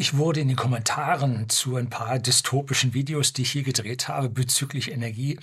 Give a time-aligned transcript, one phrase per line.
[0.00, 4.28] Ich wurde in den Kommentaren zu ein paar dystopischen Videos, die ich hier gedreht habe
[4.28, 5.40] bezüglich Energie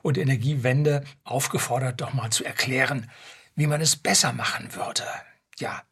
[0.00, 3.10] und Energiewende aufgefordert, doch mal zu erklären,
[3.56, 5.02] wie man es besser machen würde.
[5.58, 5.82] Ja,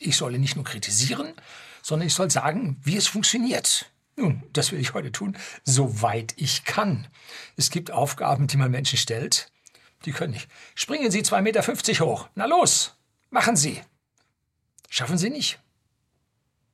[0.00, 1.32] ich solle nicht nur kritisieren,
[1.80, 3.88] sondern ich soll sagen, wie es funktioniert.
[4.16, 7.06] Nun, das will ich heute tun, soweit ich kann.
[7.56, 9.52] Es gibt Aufgaben, die man Menschen stellt,
[10.06, 10.48] die können nicht.
[10.74, 12.28] Springen Sie 2,50 Meter hoch.
[12.34, 12.96] Na los,
[13.30, 13.80] machen Sie.
[14.88, 15.60] Schaffen Sie nicht.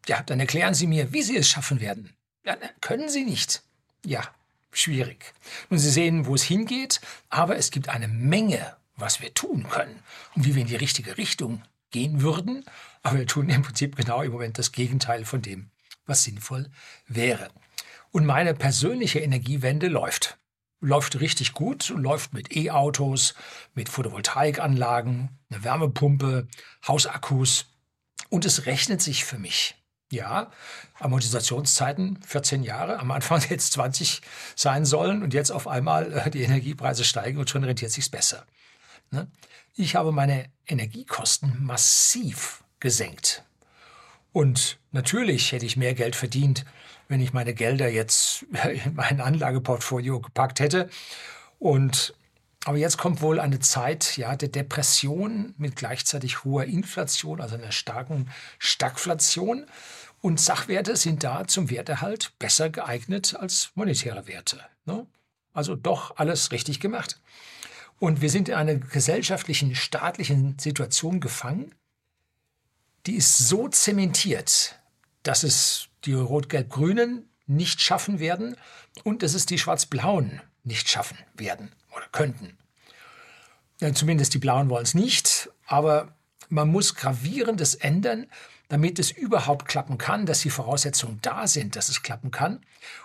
[0.08, 2.14] Ja, dann erklären Sie mir, wie Sie es schaffen werden.
[2.44, 3.62] Ja, können Sie nicht.
[4.04, 4.22] Ja,
[4.70, 5.34] schwierig.
[5.68, 10.02] Nun, Sie sehen, wo es hingeht, aber es gibt eine Menge, was wir tun können
[10.34, 12.64] und wie wir in die richtige Richtung gehen würden.
[13.02, 15.70] Aber wir tun im Prinzip genau im Moment das Gegenteil von dem,
[16.06, 16.70] was sinnvoll
[17.06, 17.48] wäre.
[18.12, 20.38] Und meine persönliche Energiewende läuft.
[20.80, 23.34] Läuft richtig gut, läuft mit E-Autos,
[23.74, 26.46] mit Photovoltaikanlagen, einer Wärmepumpe,
[26.86, 27.66] Hausakkus.
[28.28, 29.74] Und es rechnet sich für mich.
[30.12, 30.52] Ja,
[31.00, 34.22] Amortisationszeiten 14 Jahre, am Anfang jetzt 20
[34.54, 38.46] sein sollen und jetzt auf einmal äh, die Energiepreise steigen und schon rentiert sich's besser.
[39.10, 39.26] Ne?
[39.74, 43.44] Ich habe meine Energiekosten massiv gesenkt.
[44.32, 46.64] Und natürlich hätte ich mehr Geld verdient,
[47.08, 48.42] wenn ich meine Gelder jetzt
[48.84, 50.88] in mein Anlageportfolio gepackt hätte.
[51.58, 52.14] Und
[52.66, 57.70] aber jetzt kommt wohl eine Zeit ja, der Depression mit gleichzeitig hoher Inflation, also einer
[57.70, 58.28] starken
[58.58, 59.66] Stagflation.
[60.20, 64.60] Und Sachwerte sind da zum Werterhalt besser geeignet als monetäre Werte.
[64.84, 65.06] Ne?
[65.52, 67.20] Also doch alles richtig gemacht.
[67.98, 71.74] Und wir sind in einer gesellschaftlichen, staatlichen Situation gefangen,
[73.06, 74.78] die ist so zementiert,
[75.22, 78.56] dass es die Rot-Gelb-Grünen nicht schaffen werden
[79.04, 82.58] und dass es die Schwarz-Blauen nicht schaffen werden oder könnten.
[83.94, 86.14] Zumindest die Blauen wollen es nicht, aber
[86.48, 88.26] man muss Gravierendes ändern,
[88.68, 92.60] damit es überhaupt klappen kann, dass die Voraussetzungen da sind, dass es klappen kann.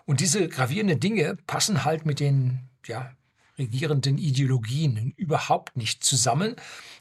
[0.06, 3.12] Und diese gravierenden Dinge passen halt mit den ja,
[3.58, 6.56] regierenden Ideologien überhaupt nicht zusammen.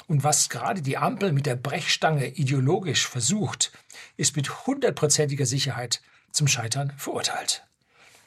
[0.07, 3.73] Und was gerade die Ampel mit der Brechstange ideologisch versucht,
[4.17, 7.65] ist mit hundertprozentiger Sicherheit zum Scheitern verurteilt.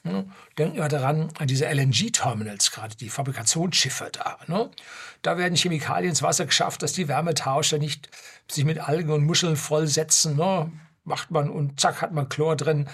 [0.03, 0.29] Ne?
[0.57, 4.37] Denken wir daran, an diese LNG-Terminals, gerade die Fabrikationsschiffe da.
[4.47, 4.69] Ne?
[5.21, 8.09] Da werden Chemikalien ins Wasser geschafft, dass die Wärmetauscher nicht
[8.51, 10.35] sich mit Algen und Muscheln vollsetzen.
[10.35, 10.71] Ne?
[11.05, 12.89] Macht man und zack hat man Chlor drin.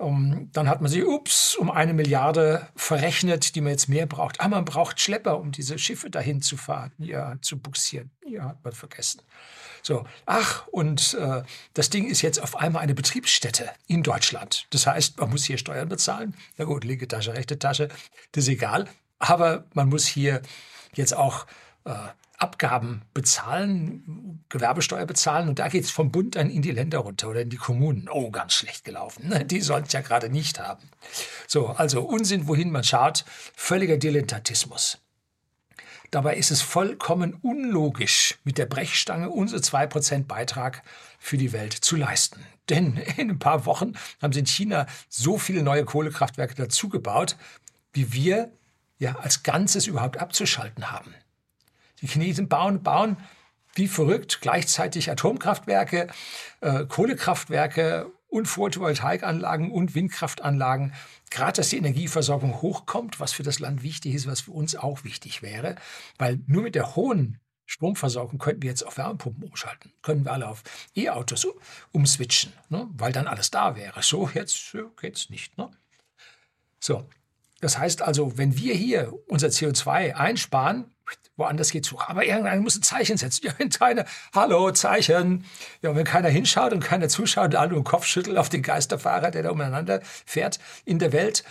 [0.00, 4.40] Um, dann hat man sich, ups, um eine Milliarde verrechnet, die man jetzt mehr braucht.
[4.40, 8.12] Ah, man braucht Schlepper, um diese Schiffe dahin zu fahren, ja, zu buxieren.
[8.24, 9.22] Ja, hat man vergessen.
[9.82, 11.42] So, ach, und äh,
[11.74, 14.66] das Ding ist jetzt auf einmal eine Betriebsstätte in Deutschland.
[14.70, 16.34] Das heißt, man muss hier Steuern bezahlen.
[16.56, 17.88] Na gut, linke Tasche, rechte Tasche,
[18.32, 18.88] das ist egal.
[19.18, 20.42] Aber man muss hier
[20.94, 21.46] jetzt auch
[21.84, 21.92] äh,
[22.38, 27.28] Abgaben bezahlen, Gewerbesteuer bezahlen und da geht es vom Bund dann in die Länder runter
[27.28, 28.08] oder in die Kommunen.
[28.08, 29.28] Oh, ganz schlecht gelaufen.
[29.28, 29.44] Ne?
[29.44, 30.88] Die sollen es ja gerade nicht haben.
[31.48, 33.24] So, also Unsinn, wohin man schaut,
[33.56, 34.98] völliger Dilettantismus.
[36.10, 40.82] Dabei ist es vollkommen unlogisch, mit der Brechstange unsere 2% Beitrag
[41.18, 42.44] für die Welt zu leisten.
[42.68, 43.92] Denn in ein paar Wochen
[44.22, 47.36] haben sie in China so viele neue Kohlekraftwerke dazugebaut,
[47.92, 48.50] wie wir
[48.98, 51.14] ja als Ganzes überhaupt abzuschalten haben.
[52.00, 53.16] Die Chinesen bauen, bauen
[53.74, 56.08] wie verrückt gleichzeitig Atomkraftwerke,
[56.60, 60.92] äh, Kohlekraftwerke und Photovoltaikanlagen und Windkraftanlagen
[61.30, 65.04] gerade dass die Energieversorgung hochkommt, was für das Land wichtig ist, was für uns auch
[65.04, 65.76] wichtig wäre,
[66.18, 70.48] weil nur mit der hohen Stromversorgung könnten wir jetzt auf Wärmepumpen umschalten, können wir alle
[70.48, 70.62] auf
[70.96, 71.46] E-Autos
[71.92, 72.88] umswitchen, ne?
[72.92, 74.02] weil dann alles da wäre.
[74.02, 75.58] So jetzt geht's nicht.
[75.58, 75.70] Ne?
[76.80, 77.06] So,
[77.60, 80.94] das heißt also, wenn wir hier unser CO2 einsparen,
[81.36, 82.08] woanders geht's hoch.
[82.08, 83.46] Aber irgendeiner muss ein Zeichen setzen.
[83.46, 84.04] Ja, wenn keiner,
[84.34, 85.44] hallo, Zeichen.
[85.82, 88.62] Ja, wenn keiner hinschaut und keiner zuschaut und alle nur den Kopf schüttelt auf den
[88.62, 91.44] Geisterfahrer, der da umeinander fährt in der Welt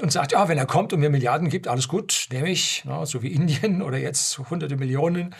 [0.00, 3.06] und sagt, ja, wenn er kommt und mir Milliarden gibt, alles gut, nehme ich, na,
[3.06, 5.34] so wie Indien oder jetzt hunderte Millionen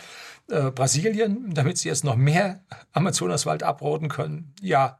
[0.49, 2.63] äh, Brasilien, damit sie jetzt noch mehr
[2.93, 4.53] Amazonaswald abroden können.
[4.61, 4.98] Ja,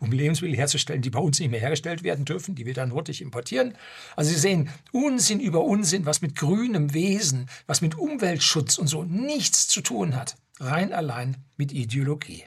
[0.00, 3.20] um Lebensmittel herzustellen, die bei uns nicht mehr hergestellt werden dürfen, die wir dann hurtig
[3.20, 3.76] importieren.
[4.16, 9.04] Also Sie sehen, Unsinn über Unsinn, was mit grünem Wesen, was mit Umweltschutz und so
[9.04, 10.36] nichts zu tun hat.
[10.60, 12.44] Rein allein mit Ideologie.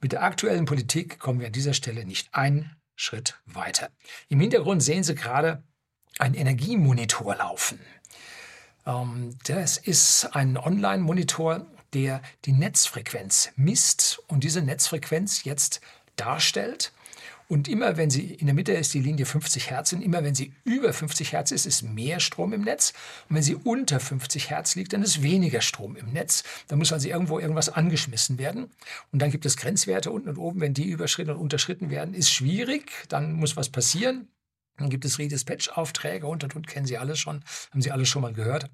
[0.00, 3.90] Mit der aktuellen Politik kommen wir an dieser Stelle nicht einen Schritt weiter.
[4.28, 5.62] Im Hintergrund sehen Sie gerade
[6.18, 7.80] einen Energiemonitor laufen.
[8.86, 15.80] Ähm, das ist ein Online-Monitor, der die Netzfrequenz misst und diese Netzfrequenz jetzt
[16.16, 16.92] darstellt
[17.50, 20.36] Und immer wenn sie in der Mitte ist die Linie 50 Hertz und immer wenn
[20.36, 22.92] sie über 50 Hertz ist, ist mehr Strom im Netz.
[23.28, 26.44] Und wenn sie unter 50 Hertz liegt, dann ist weniger Strom im Netz.
[26.68, 28.70] Da muss also irgendwo irgendwas angeschmissen werden.
[29.10, 30.60] Und dann gibt es Grenzwerte unten und oben.
[30.60, 32.92] Wenn die überschritten und unterschritten werden, ist schwierig.
[33.08, 34.28] Dann muss was passieren.
[34.76, 37.42] Dann gibt es Redispatch-Aufträge und und und kennen Sie alle schon,
[37.72, 38.70] haben Sie alle schon mal gehört.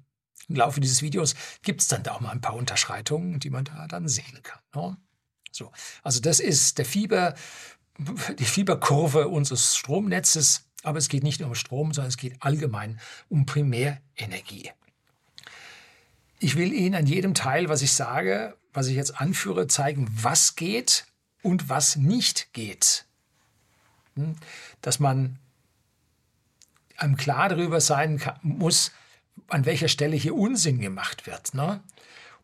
[0.47, 3.65] Im Laufe dieses Videos gibt es dann da auch mal ein paar Unterschreitungen, die man
[3.65, 4.59] da dann sehen kann.
[4.73, 4.97] Ne?
[5.51, 5.71] So,
[6.03, 7.35] also das ist der Fieber,
[7.97, 10.63] die Fieberkurve unseres Stromnetzes.
[10.83, 12.99] Aber es geht nicht nur um Strom, sondern es geht allgemein
[13.29, 14.71] um Primärenergie.
[16.39, 20.55] Ich will Ihnen an jedem Teil, was ich sage, was ich jetzt anführe, zeigen, was
[20.55, 21.07] geht
[21.41, 23.05] und was nicht geht.
[24.15, 24.35] Hm?
[24.81, 25.39] Dass man
[26.95, 28.91] einem klar darüber sein muss,
[29.47, 31.53] an welcher Stelle hier Unsinn gemacht wird.
[31.53, 31.81] Ne?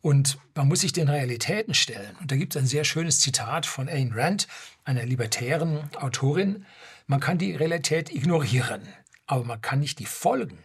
[0.02, 2.16] Und man muss sich den Realitäten stellen.
[2.20, 4.48] Und da gibt es ein sehr schönes Zitat von Ayn Rand,
[4.84, 6.66] einer libertären Autorin.
[7.08, 8.82] Man kann die Realität ignorieren,
[9.28, 10.60] aber man kann nicht die Folgen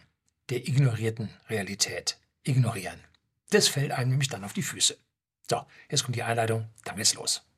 [0.49, 2.99] der ignorierten Realität ignorieren.
[3.51, 4.97] Das fällt einem nämlich dann auf die Füße.
[5.49, 7.48] So, jetzt kommt die Einleitung, dann geht's los.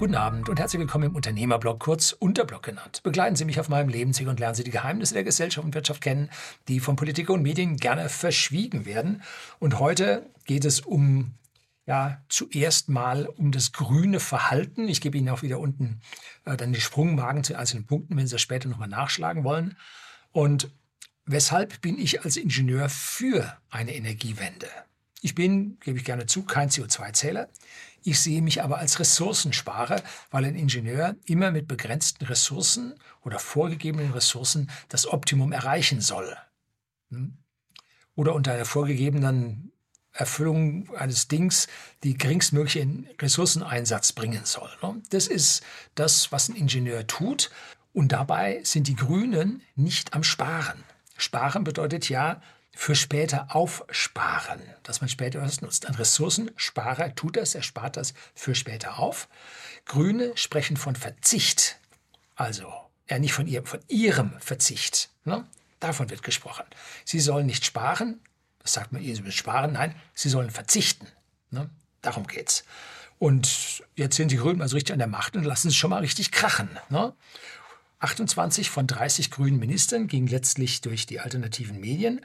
[0.00, 3.02] Guten Abend und herzlich willkommen im Unternehmerblog, kurz Unterblog genannt.
[3.02, 6.00] Begleiten Sie mich auf meinem Lebensweg und lernen Sie die Geheimnisse der Gesellschaft und Wirtschaft
[6.00, 6.30] kennen,
[6.68, 9.22] die von Politik und Medien gerne verschwiegen werden.
[9.58, 11.34] Und heute geht es um
[11.84, 14.88] ja, zuerst mal um das grüne Verhalten.
[14.88, 16.00] Ich gebe Ihnen auch wieder unten
[16.46, 19.76] äh, dann die Sprungmarken zu einzelnen Punkten, wenn Sie das später nochmal nachschlagen wollen.
[20.32, 20.70] Und
[21.26, 24.68] weshalb bin ich als Ingenieur für eine Energiewende?
[25.20, 27.48] Ich bin, gebe ich gerne zu, kein CO2-Zähler.
[28.02, 34.12] Ich sehe mich aber als Ressourcensparer, weil ein Ingenieur immer mit begrenzten Ressourcen oder vorgegebenen
[34.12, 36.36] Ressourcen das Optimum erreichen soll.
[37.10, 37.36] Hm?
[38.14, 39.72] Oder unter der vorgegebenen
[40.12, 41.68] Erfüllung eines Dings
[42.02, 42.86] die geringstmögliche
[43.20, 44.70] Ressourceneinsatz bringen soll.
[44.82, 45.02] Ne?
[45.10, 45.62] Das ist
[45.94, 47.50] das, was ein Ingenieur tut.
[47.92, 50.84] Und dabei sind die Grünen nicht am Sparen.
[51.16, 52.40] Sparen bedeutet ja,
[52.74, 55.86] für später aufsparen, dass man später was nutzt.
[55.86, 59.28] Ein Ressourcensparer tut das, er spart das für später auf.
[59.86, 61.78] Grüne sprechen von Verzicht,
[62.36, 62.72] also
[63.08, 65.10] ja nicht von ihrem, von ihrem Verzicht.
[65.24, 65.46] Ne?
[65.80, 66.64] Davon wird gesprochen.
[67.04, 68.20] Sie sollen nicht sparen,
[68.62, 71.08] das sagt man, sie müssen sparen, nein, sie sollen verzichten.
[71.50, 71.68] Ne?
[72.02, 72.64] Darum geht's.
[73.18, 76.00] Und jetzt sind die Grünen also richtig an der Macht und lassen es schon mal
[76.00, 76.70] richtig krachen.
[76.88, 77.12] Ne?
[77.98, 82.24] 28 von 30 grünen Ministern gingen letztlich durch die alternativen Medien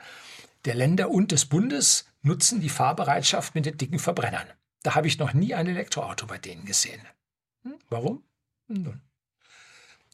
[0.65, 4.47] der Länder und des Bundes nutzen die Fahrbereitschaft mit den dicken Verbrennern.
[4.83, 7.01] Da habe ich noch nie ein Elektroauto bei denen gesehen.
[7.63, 8.23] Hm, warum?
[8.67, 9.01] Nun.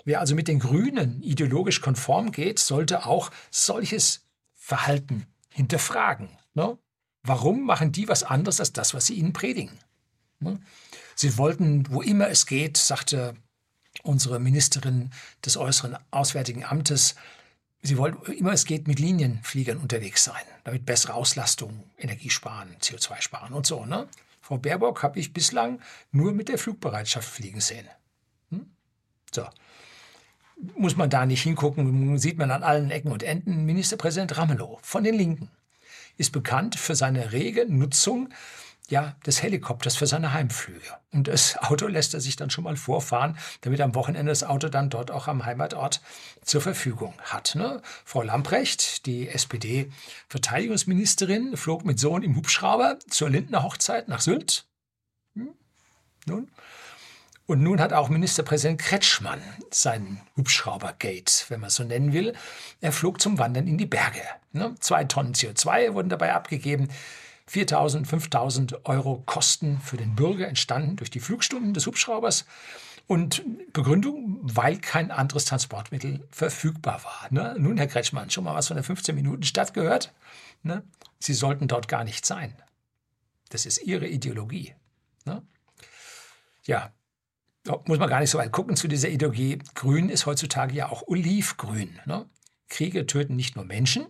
[0.03, 6.29] Wer also mit den Grünen ideologisch konform geht, sollte auch solches Verhalten hinterfragen.
[6.53, 6.77] Ne?
[7.23, 9.77] Warum machen die was anderes als das, was sie ihnen predigen?
[10.39, 10.59] Ne?
[11.15, 13.35] Sie wollten, wo immer es geht, sagte
[14.03, 15.11] unsere Ministerin
[15.45, 17.15] des Äußeren Auswärtigen Amtes,
[17.83, 23.21] Sie wollen immer es geht mit Linienfliegern unterwegs sein, damit bessere Auslastung, Energie sparen, CO2
[23.21, 23.85] sparen und so.
[23.85, 24.07] Ne?
[24.41, 25.81] Frau Baerbock habe ich bislang
[26.11, 27.87] nur mit der Flugbereitschaft fliegen sehen.
[28.49, 28.69] Hm?
[29.33, 29.45] So.
[30.75, 33.65] Muss man da nicht hingucken, sieht man an allen Ecken und Enden.
[33.65, 35.49] Ministerpräsident Ramelow von den Linken
[36.17, 38.29] ist bekannt für seine rege Nutzung
[38.91, 40.85] ja, des Helikopters für seine Heimflüge.
[41.11, 44.69] Und das Auto lässt er sich dann schon mal vorfahren, damit am Wochenende das Auto
[44.69, 46.01] dann dort auch am Heimatort
[46.43, 47.55] zur Verfügung hat.
[47.55, 47.81] Ne?
[48.05, 54.65] Frau Lamprecht, die SPD-Verteidigungsministerin, flog mit Sohn im Hubschrauber zur Lindner Hochzeit nach Sylt.
[55.35, 55.55] Hm?
[56.27, 56.51] Nun?
[57.47, 62.33] Und nun hat auch Ministerpräsident Kretschmann seinen Hubschraubergate, wenn man es so nennen will.
[62.79, 64.21] Er flog zum Wandern in die Berge.
[64.53, 64.75] Ne?
[64.79, 66.89] Zwei Tonnen CO2 wurden dabei abgegeben.
[67.51, 72.45] 4.000, 5.000 Euro Kosten für den Bürger entstanden durch die Flugstunden des Hubschraubers.
[73.07, 73.43] Und
[73.73, 77.27] Begründung, weil kein anderes Transportmittel verfügbar war.
[77.29, 77.55] Ne?
[77.59, 80.13] Nun, Herr Kretschmann, schon mal was von der 15-Minuten-Stadt gehört?
[80.63, 80.83] Ne?
[81.19, 82.55] Sie sollten dort gar nicht sein.
[83.49, 84.75] Das ist Ihre Ideologie.
[85.25, 85.41] Ne?
[86.63, 86.93] Ja,
[87.85, 89.59] muss man gar nicht so weit gucken zu dieser Ideologie.
[89.75, 91.99] Grün ist heutzutage ja auch olivgrün.
[92.05, 92.29] Ne?
[92.69, 94.07] Kriege töten nicht nur Menschen,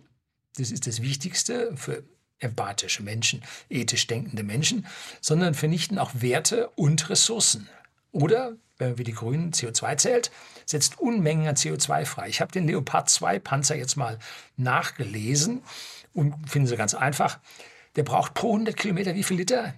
[0.56, 2.04] das ist das Wichtigste für
[2.42, 4.86] empathische Menschen, ethisch denkende Menschen,
[5.20, 7.68] sondern vernichten auch Werte und Ressourcen.
[8.12, 10.30] Oder, wenn man wie die Grünen CO2 zählt,
[10.66, 12.28] setzt Unmengen an CO2 frei.
[12.28, 14.18] Ich habe den Leopard 2 Panzer jetzt mal
[14.56, 15.62] nachgelesen
[16.12, 17.38] und finden Sie ganz einfach.
[17.96, 19.74] Der braucht pro 100 Kilometer wie viel Liter?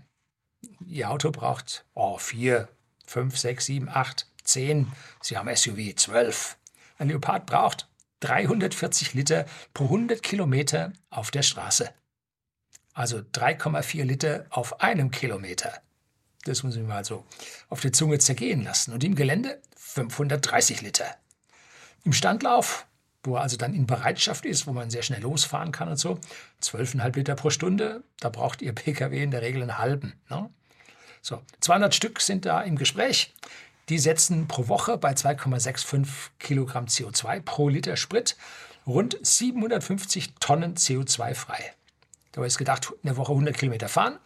[0.86, 2.68] Ihr Auto braucht oh, 4,
[3.06, 4.92] 5, 6, 7, 8, 10.
[5.20, 6.56] Sie haben SUV 12.
[6.98, 7.88] Ein Leopard braucht
[8.20, 11.92] 340 Liter pro 100 Kilometer auf der Straße.
[12.94, 15.72] Also 3,4 Liter auf einem Kilometer.
[16.44, 17.24] Das muss ich mal so
[17.68, 18.92] auf der Zunge zergehen lassen.
[18.92, 21.06] Und im Gelände 530 Liter.
[22.04, 22.86] Im Standlauf,
[23.24, 26.18] wo er also dann in Bereitschaft ist, wo man sehr schnell losfahren kann und so,
[26.62, 28.04] 12,5 Liter pro Stunde.
[28.20, 30.14] Da braucht Ihr Pkw in der Regel einen halben.
[30.30, 30.48] Ne?
[31.20, 33.32] So, 200 Stück sind da im Gespräch.
[33.88, 36.06] Die setzen pro Woche bei 2,65
[36.38, 38.36] Kilogramm CO2 pro Liter Sprit
[38.86, 41.72] rund 750 Tonnen CO2 frei.
[42.34, 44.18] Da ist gedacht, in der Woche 100 Kilometer fahren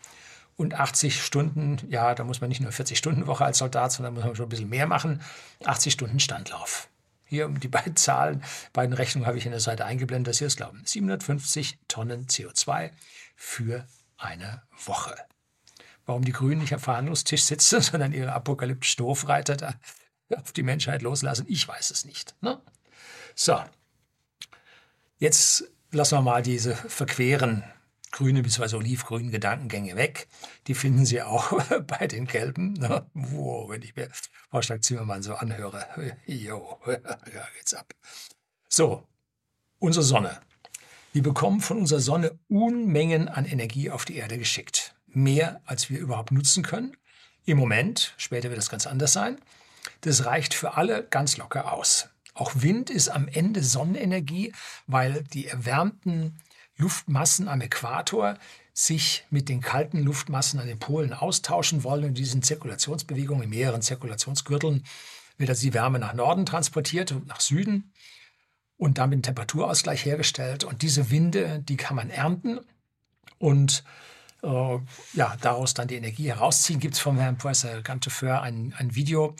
[0.56, 4.14] und 80 Stunden, ja, da muss man nicht nur 40 Stunden Woche als Soldat, sondern
[4.14, 5.20] muss man schon ein bisschen mehr machen,
[5.64, 6.88] 80 Stunden Standlauf.
[7.24, 10.56] Hier die beiden Zahlen, beiden Rechnungen habe ich in der Seite eingeblendet, dass Sie es
[10.56, 10.82] glauben.
[10.84, 12.90] 750 Tonnen CO2
[13.36, 13.86] für
[14.16, 15.14] eine Woche
[16.08, 19.74] warum die Grünen nicht am Verhandlungstisch sitzen, sondern ihre apokalyptischen Stoßreiter da
[20.34, 21.46] auf die Menschheit loslassen.
[21.48, 22.34] Ich weiß es nicht.
[22.40, 22.60] Ne?
[23.34, 23.60] So,
[25.18, 27.62] jetzt lassen wir mal diese verqueren
[28.18, 28.76] grünen bzw.
[28.76, 30.26] olivgrünen Gedankengänge weg.
[30.66, 31.52] Die finden Sie auch
[31.86, 32.72] bei den Gelben.
[32.72, 33.06] Ne?
[33.14, 34.08] Wow, wenn ich mir
[34.50, 35.86] Vorschlag Zimmermann so anhöre.
[36.26, 37.94] Jo, da geht's ab.
[38.68, 39.06] So,
[39.78, 40.40] unsere Sonne.
[41.12, 46.00] Wir bekommen von unserer Sonne Unmengen an Energie auf die Erde geschickt mehr, als wir
[46.00, 46.96] überhaupt nutzen können.
[47.44, 49.38] Im Moment, später wird das ganz anders sein.
[50.02, 52.08] Das reicht für alle ganz locker aus.
[52.34, 54.52] Auch Wind ist am Ende Sonnenenergie,
[54.86, 56.36] weil die erwärmten
[56.78, 58.38] Luftmassen am Äquator
[58.72, 62.04] sich mit den kalten Luftmassen an den Polen austauschen wollen.
[62.04, 64.84] Und diesen Zirkulationsbewegungen, in mehreren Zirkulationsgürteln,
[65.36, 67.92] wird also die Wärme nach Norden transportiert und nach Süden
[68.76, 70.64] und damit ein Temperaturausgleich hergestellt.
[70.64, 72.60] Und diese Winde, die kann man ernten
[73.38, 73.84] und
[74.42, 74.78] äh,
[75.14, 76.80] ja, daraus dann die Energie herausziehen.
[76.80, 79.34] Gibt es vom Herrn Professor Gantefeur ein, ein Video,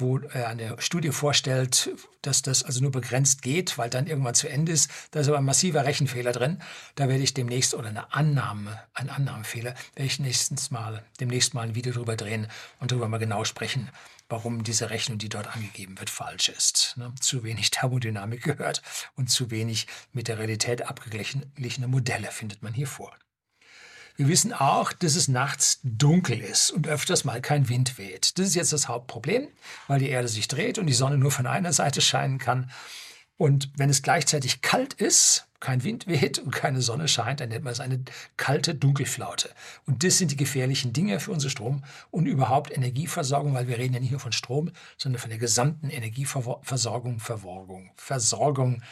[0.00, 1.90] wo er eine Studie vorstellt,
[2.22, 4.90] dass das also nur begrenzt geht, weil dann irgendwann zu Ende ist.
[5.10, 6.62] Da ist aber ein massiver Rechenfehler drin.
[6.94, 11.62] Da werde ich demnächst, oder eine Annahme, ein Annahmefehler, werde ich nächstens mal, demnächst mal
[11.62, 13.90] ein Video drüber drehen und darüber mal genau sprechen,
[14.28, 16.94] warum diese Rechnung, die dort angegeben wird, falsch ist.
[16.96, 17.12] Ne?
[17.20, 18.82] Zu wenig Thermodynamik gehört
[19.16, 23.16] und zu wenig mit der Realität abgeglichene Modelle findet man hier vor.
[24.20, 28.38] Wir wissen auch, dass es nachts dunkel ist und öfters mal kein Wind weht.
[28.38, 29.48] Das ist jetzt das Hauptproblem,
[29.88, 32.70] weil die Erde sich dreht und die Sonne nur von einer Seite scheinen kann.
[33.38, 37.64] Und wenn es gleichzeitig kalt ist, kein Wind weht und keine Sonne scheint, dann nennt
[37.64, 38.04] man es eine
[38.36, 39.48] kalte Dunkelflaute.
[39.86, 43.94] Und das sind die gefährlichen Dinge für unsere Strom- und überhaupt Energieversorgung, weil wir reden
[43.94, 48.82] ja nicht nur von Strom, sondern von der gesamten Energieversorgung, Versorgung, Versorgung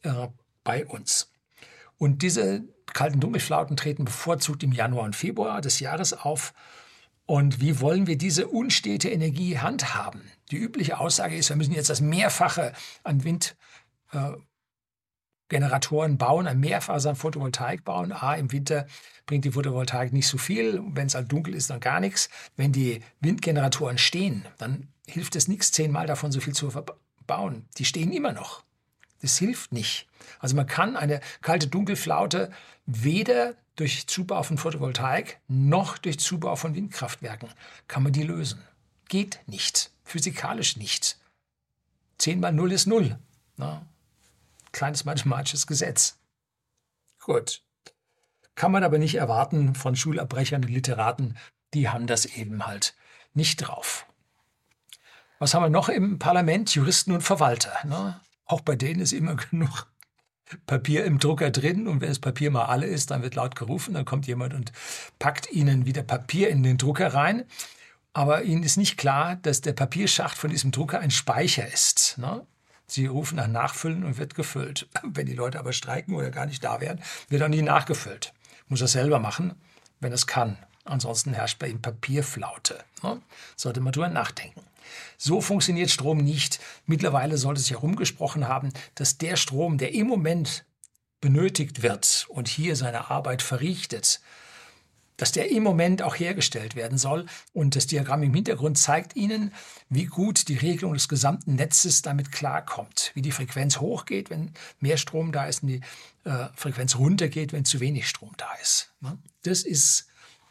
[0.00, 0.28] äh,
[0.64, 1.28] bei uns.
[1.98, 6.54] Und diese kalten Dunkelflauten treten bevorzugt im Januar und Februar des Jahres auf.
[7.26, 10.22] Und wie wollen wir diese unstete Energie handhaben?
[10.50, 12.72] Die übliche Aussage ist, wir müssen jetzt das Mehrfache
[13.04, 18.12] an Windgeneratoren äh, bauen, ein Mehrfaches an Photovoltaik bauen.
[18.12, 18.86] A, im Winter
[19.26, 20.82] bringt die Photovoltaik nicht so viel.
[20.94, 22.30] Wenn es halt dunkel ist, dann gar nichts.
[22.56, 26.72] Wenn die Windgeneratoren stehen, dann hilft es nichts, zehnmal davon so viel zu
[27.26, 27.66] bauen.
[27.76, 28.64] Die stehen immer noch.
[29.20, 30.08] Das hilft nicht.
[30.38, 32.50] Also man kann eine kalte Dunkelflaute
[32.86, 37.48] weder durch Zubau von Photovoltaik noch durch Zubau von Windkraftwerken
[37.86, 38.62] kann man die lösen.
[39.08, 39.92] Geht nicht.
[40.04, 41.18] Physikalisch nicht.
[42.18, 43.18] 10 mal 0 ist 0.
[43.56, 43.86] Na?
[44.72, 46.18] Kleines mathematisches Gesetz.
[47.20, 47.62] Gut.
[48.54, 51.36] Kann man aber nicht erwarten von Schulabbrechern und Literaten,
[51.74, 52.96] die haben das eben halt
[53.34, 54.06] nicht drauf.
[55.38, 56.74] Was haben wir noch im Parlament?
[56.74, 57.72] Juristen und Verwalter.
[57.84, 58.20] Ne?
[58.48, 59.86] Auch bei denen ist immer genug
[60.66, 63.94] Papier im Drucker drin und wenn das Papier mal alle ist, dann wird laut gerufen,
[63.94, 64.72] dann kommt jemand und
[65.18, 67.44] packt ihnen wieder Papier in den Drucker rein.
[68.14, 72.16] Aber ihnen ist nicht klar, dass der Papierschacht von diesem Drucker ein Speicher ist.
[72.18, 72.46] Ne?
[72.86, 74.88] Sie rufen nach Nachfüllen und wird gefüllt.
[75.02, 78.32] Wenn die Leute aber streiken oder gar nicht da wären, wird auch nie nachgefüllt.
[78.68, 79.54] Muss er selber machen,
[80.00, 80.56] wenn es kann.
[80.84, 82.82] Ansonsten herrscht bei ihm Papierflaute.
[83.02, 83.20] Ne?
[83.56, 84.62] Sollte man drüber nachdenken.
[85.16, 86.60] So funktioniert Strom nicht.
[86.86, 90.64] Mittlerweile sollte sich herumgesprochen haben, dass der Strom, der im Moment
[91.20, 94.20] benötigt wird und hier seine Arbeit verrichtet,
[95.18, 97.26] dass der im Moment auch hergestellt werden soll.
[97.52, 99.52] Und das Diagramm im Hintergrund zeigt Ihnen,
[99.90, 103.10] wie gut die Regelung des gesamten Netzes damit klarkommt.
[103.14, 105.80] Wie die Frequenz hochgeht, wenn mehr Strom da ist und die
[106.24, 108.94] äh, Frequenz runtergeht, wenn zu wenig Strom da ist.
[109.00, 109.18] Ne?
[109.42, 110.06] Das ist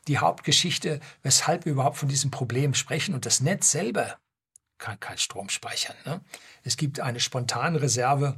[0.07, 3.15] die Hauptgeschichte, weshalb wir überhaupt von diesem Problem sprechen.
[3.15, 4.17] Und das Netz selber
[4.77, 5.95] kann kein Strom speichern.
[6.05, 6.21] Ne?
[6.63, 8.37] Es gibt eine spontane Reserve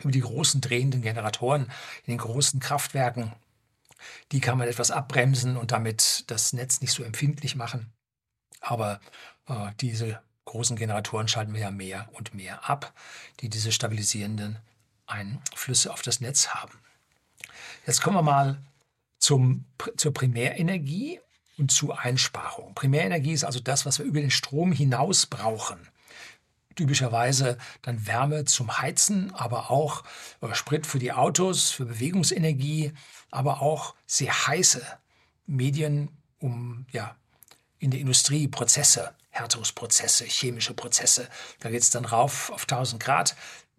[0.00, 1.64] über die großen drehenden Generatoren
[2.04, 3.32] in den großen Kraftwerken.
[4.32, 7.92] Die kann man etwas abbremsen und damit das Netz nicht so empfindlich machen.
[8.60, 9.00] Aber
[9.48, 12.92] äh, diese großen Generatoren schalten wir ja mehr und mehr ab,
[13.40, 14.58] die diese stabilisierenden
[15.06, 16.78] Einflüsse auf das Netz haben.
[17.86, 18.58] Jetzt kommen wir mal
[19.18, 21.20] zum, zur Primärenergie
[21.62, 22.74] und zu Einsparung.
[22.74, 25.78] Primärenergie ist also das, was wir über den Strom hinaus brauchen.
[26.74, 30.02] Typischerweise dann Wärme zum Heizen, aber auch
[30.54, 32.92] Sprit für die Autos, für Bewegungsenergie,
[33.30, 34.82] aber auch sehr heiße
[35.46, 36.08] Medien,
[36.40, 37.14] um ja,
[37.78, 41.28] in der Industrie Prozesse, Härtungsprozesse, chemische Prozesse.
[41.60, 43.36] Da geht es dann rauf auf 1000 Grad,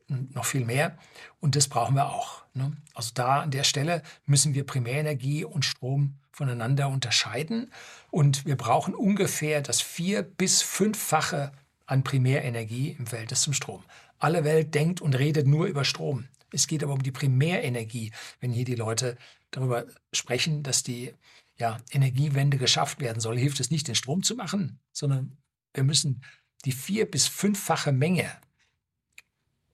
[0.07, 0.97] noch viel mehr.
[1.41, 2.43] Und das brauchen wir auch.
[2.53, 2.77] Ne?
[2.93, 7.71] Also da an der Stelle müssen wir Primärenergie und Strom voneinander unterscheiden.
[8.11, 11.53] Und wir brauchen ungefähr das vier- bis fünffache
[11.85, 13.83] an Primärenergie im Verhältnis zum Strom.
[14.19, 16.27] Alle Welt denkt und redet nur über Strom.
[16.51, 19.17] Es geht aber um die Primärenergie, wenn hier die Leute
[19.51, 21.13] darüber sprechen, dass die
[21.57, 25.37] ja, Energiewende geschafft werden soll, hilft es nicht, den Strom zu machen, sondern
[25.73, 26.23] wir müssen
[26.65, 28.31] die vier- bis fünffache Menge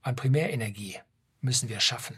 [0.01, 0.97] an Primärenergie
[1.41, 2.17] müssen wir schaffen.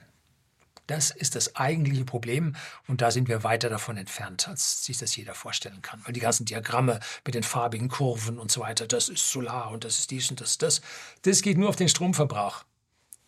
[0.91, 2.53] Das ist das eigentliche Problem
[2.85, 6.01] und da sind wir weiter davon entfernt, als sich das jeder vorstellen kann.
[6.03, 9.85] Weil die ganzen Diagramme mit den farbigen Kurven und so weiter, das ist Solar und
[9.85, 10.81] das ist dies und das, das,
[11.21, 12.65] das geht nur auf den Stromverbrauch.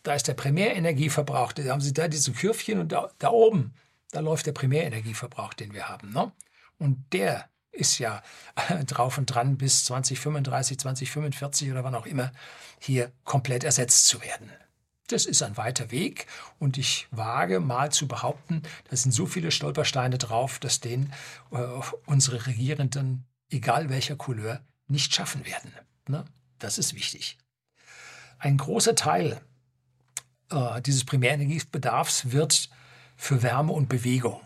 [0.03, 3.73] Da ist der Primärenergieverbrauch, da haben Sie da diese Kürfchen und da, da oben,
[4.11, 6.11] da läuft der Primärenergieverbrauch, den wir haben.
[6.11, 6.33] Ne?
[6.79, 8.21] Und der ist ja
[8.87, 12.33] drauf und dran, bis 2035, 2045 oder wann auch immer
[12.77, 14.51] hier komplett ersetzt zu werden.
[15.13, 16.25] Das ist ein weiter Weg
[16.57, 21.13] und ich wage mal zu behaupten, da sind so viele Stolpersteine drauf, dass den
[21.51, 21.57] äh,
[22.07, 25.71] unsere Regierenden, egal welcher Couleur, nicht schaffen werden.
[26.07, 26.25] Ne?
[26.57, 27.37] Das ist wichtig.
[28.39, 29.39] Ein großer Teil
[30.49, 32.71] äh, dieses Primärenergiebedarfs wird
[33.15, 34.41] für Wärme und Bewegung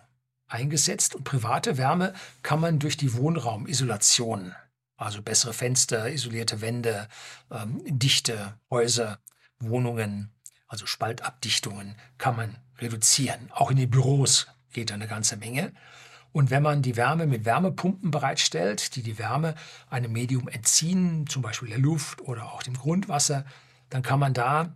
[0.49, 4.53] eingesetzt und private Wärme kann man durch die Wohnraumisolation,
[4.97, 7.07] also bessere Fenster, isolierte Wände,
[7.51, 9.19] ähm, dichte Häuser,
[9.59, 10.33] Wohnungen
[10.67, 13.49] also Spaltabdichtungen, kann man reduzieren.
[13.51, 15.73] Auch in den Büros geht da eine ganze Menge.
[16.31, 19.55] Und wenn man die Wärme mit Wärmepumpen bereitstellt, die die Wärme
[19.89, 23.45] einem Medium entziehen, zum Beispiel der Luft oder auch dem Grundwasser,
[23.89, 24.75] dann kann man da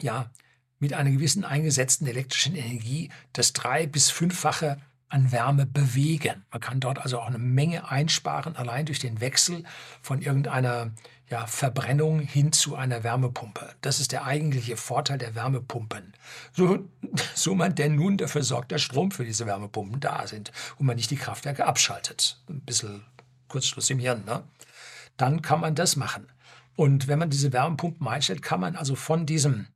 [0.00, 0.30] ja
[0.78, 4.78] mit einer gewissen eingesetzten elektrischen Energie das drei- bis fünffache
[5.12, 6.44] an Wärme bewegen.
[6.50, 9.62] Man kann dort also auch eine Menge einsparen, allein durch den Wechsel
[10.00, 10.90] von irgendeiner
[11.28, 13.74] ja, Verbrennung hin zu einer Wärmepumpe.
[13.82, 16.14] Das ist der eigentliche Vorteil der Wärmepumpen.
[16.52, 16.88] So,
[17.34, 20.96] so man denn nun dafür sorgt, dass Strom für diese Wärmepumpen da sind und man
[20.96, 22.42] nicht die Kraftwerke abschaltet.
[22.48, 23.04] Ein bisschen
[23.48, 24.44] Kurzschluss im Hirn, ne?
[25.18, 26.26] Dann kann man das machen.
[26.74, 29.66] Und wenn man diese Wärmepumpen einstellt, kann man also von diesem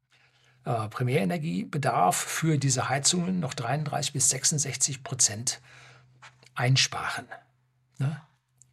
[0.67, 5.61] äh, Primärenergiebedarf für diese Heizungen noch 33 bis 66 Prozent
[6.57, 7.27] einsparen.
[7.99, 8.21] Ne?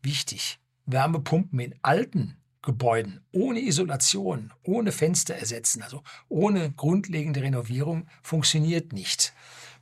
[0.02, 0.60] Wichtig.
[0.88, 9.34] Wärmepumpen in alten Gebäuden ohne Isolation, ohne Fenster ersetzen, also ohne grundlegende Renovierung funktioniert nicht,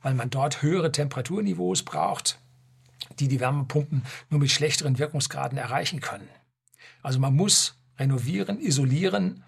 [0.02, 2.38] weil man dort höhere Temperaturniveaus braucht,
[3.20, 6.28] die die Wärmepumpen nur mit schlechteren Wirkungsgraden erreichen können.
[7.02, 9.44] Also man muss renovieren, isolieren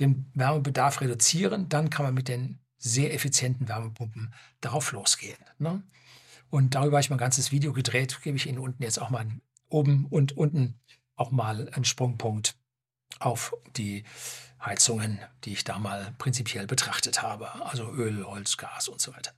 [0.00, 5.38] den Wärmebedarf reduzieren, dann kann man mit den sehr effizienten Wärmepumpen darauf losgehen.
[5.58, 5.82] Ne?
[6.48, 9.10] Und darüber habe ich mal ein ganzes Video gedreht, gebe ich Ihnen unten jetzt auch
[9.10, 9.26] mal
[9.68, 10.80] oben und unten
[11.14, 12.56] auch mal einen Sprungpunkt
[13.18, 14.04] auf die
[14.64, 17.64] Heizungen, die ich da mal prinzipiell betrachtet habe.
[17.66, 19.32] Also Öl, Holz, Gas und so weiter.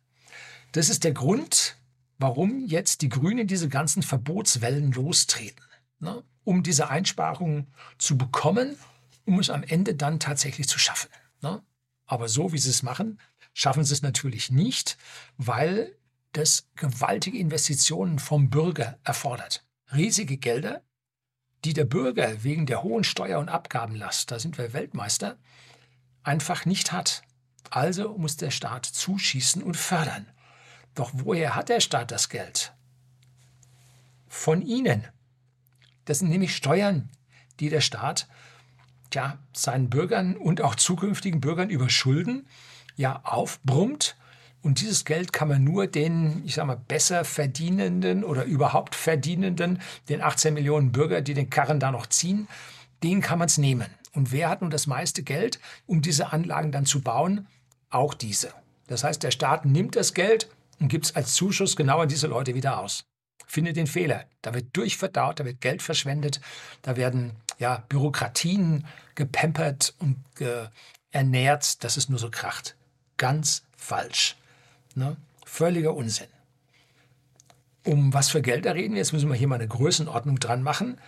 [0.72, 1.76] Das ist der Grund,
[2.18, 5.64] warum jetzt die Grünen diese ganzen Verbotswellen lostreten.
[5.98, 6.22] Ne?
[6.44, 8.76] Um diese Einsparungen zu bekommen
[9.24, 11.10] um es am Ende dann tatsächlich zu schaffen.
[11.40, 11.62] Ne?
[12.06, 13.20] Aber so wie sie es machen,
[13.54, 14.96] schaffen sie es natürlich nicht,
[15.36, 15.96] weil
[16.32, 19.64] das gewaltige Investitionen vom Bürger erfordert.
[19.94, 20.82] Riesige Gelder,
[21.64, 25.38] die der Bürger wegen der hohen Steuer- und Abgabenlast, da sind wir Weltmeister,
[26.22, 27.22] einfach nicht hat.
[27.70, 30.26] Also muss der Staat zuschießen und fördern.
[30.94, 32.74] Doch woher hat der Staat das Geld?
[34.26, 35.06] Von Ihnen.
[36.04, 37.10] Das sind nämlich Steuern,
[37.60, 38.28] die der Staat
[39.14, 42.46] ja, seinen Bürgern und auch zukünftigen Bürgern über Schulden
[42.96, 44.16] ja aufbrummt.
[44.62, 49.80] Und dieses Geld kann man nur den, ich sag mal, besser verdienenden oder überhaupt verdienenden,
[50.08, 52.46] den 18 Millionen Bürger, die den Karren da noch ziehen,
[53.02, 53.88] denen kann man es nehmen.
[54.14, 57.48] Und wer hat nun das meiste Geld, um diese Anlagen dann zu bauen?
[57.90, 58.52] Auch diese.
[58.86, 60.48] Das heißt, der Staat nimmt das Geld
[60.78, 63.04] und gibt es als Zuschuss genau an diese Leute wieder aus.
[63.46, 64.26] Findet den Fehler.
[64.42, 66.40] Da wird durchverdaut, da wird Geld verschwendet,
[66.82, 70.66] da werden ja, Bürokratien gepempert und ge
[71.12, 72.74] ernährt, dass es nur so kracht.
[73.18, 74.36] Ganz falsch.
[74.94, 75.16] Ne?
[75.44, 76.26] Völliger Unsinn.
[77.84, 78.98] Um was für Gelder reden wir?
[78.98, 80.98] Jetzt müssen wir hier mal eine Größenordnung dran machen.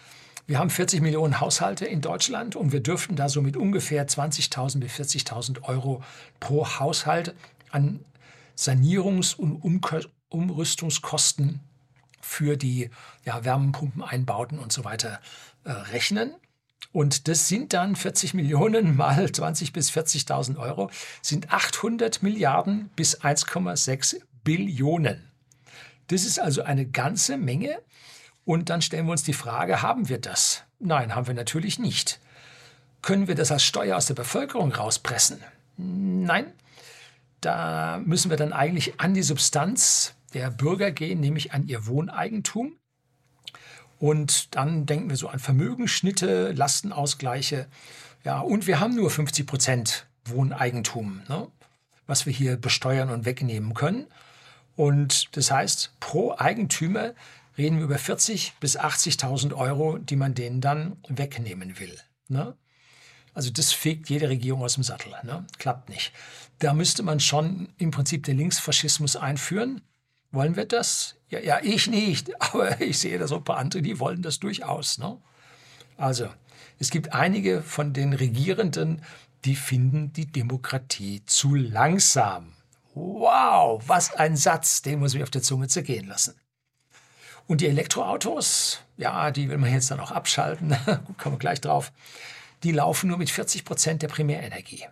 [0.46, 4.78] Wir haben 40 Millionen Haushalte in Deutschland und wir dürften da so mit ungefähr 20.000
[4.78, 6.04] bis 40.000 Euro
[6.38, 7.34] pro Haushalt
[7.70, 8.04] an
[8.56, 9.56] Sanierungs- und
[10.28, 11.60] Umrüstungskosten
[12.20, 12.90] für die
[13.24, 15.20] ja, Wärmepumpeneinbauten und so weiter
[15.64, 16.34] äh, rechnen.
[16.94, 23.20] Und das sind dann 40 Millionen mal 20 bis 40.000 Euro, sind 800 Milliarden bis
[23.20, 25.28] 1,6 Billionen.
[26.06, 27.80] Das ist also eine ganze Menge.
[28.44, 30.62] Und dann stellen wir uns die Frage, haben wir das?
[30.78, 32.20] Nein, haben wir natürlich nicht.
[33.02, 35.42] Können wir das als Steuer aus der Bevölkerung rauspressen?
[35.76, 36.52] Nein.
[37.40, 42.78] Da müssen wir dann eigentlich an die Substanz der Bürger gehen, nämlich an ihr Wohneigentum.
[43.98, 47.66] Und dann denken wir so an Vermögensschnitte, Lastenausgleiche.
[48.24, 51.48] Ja, und wir haben nur 50 Prozent Wohneigentum, ne,
[52.06, 54.06] was wir hier besteuern und wegnehmen können.
[54.76, 57.14] Und das heißt, pro Eigentümer
[57.56, 61.96] reden wir über 40.000 bis 80.000 Euro, die man denen dann wegnehmen will.
[62.28, 62.56] Ne?
[63.32, 65.12] Also das fegt jede Regierung aus dem Sattel.
[65.22, 65.46] Ne?
[65.58, 66.12] Klappt nicht.
[66.58, 69.82] Da müsste man schon im Prinzip den Linksfaschismus einführen.
[70.30, 71.16] Wollen wir das?
[71.34, 74.38] Ja, ja, ich nicht, aber ich sehe da so ein paar andere, die wollen das
[74.38, 74.98] durchaus.
[74.98, 75.18] Ne?
[75.96, 76.28] Also,
[76.78, 79.02] es gibt einige von den Regierenden,
[79.44, 82.52] die finden die Demokratie zu langsam.
[82.94, 86.34] Wow, was ein Satz, den muss ich auf der Zunge zergehen lassen.
[87.48, 90.68] Und die Elektroautos, ja, die will man jetzt dann auch abschalten,
[91.04, 91.92] gut, kommen wir gleich drauf,
[92.62, 94.84] die laufen nur mit 40 Prozent der Primärenergie.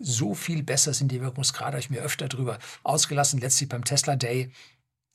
[0.00, 4.16] So viel besser sind die Wirkungsgrade, habe ich mir öfter drüber ausgelassen, letztlich beim Tesla
[4.16, 4.50] Day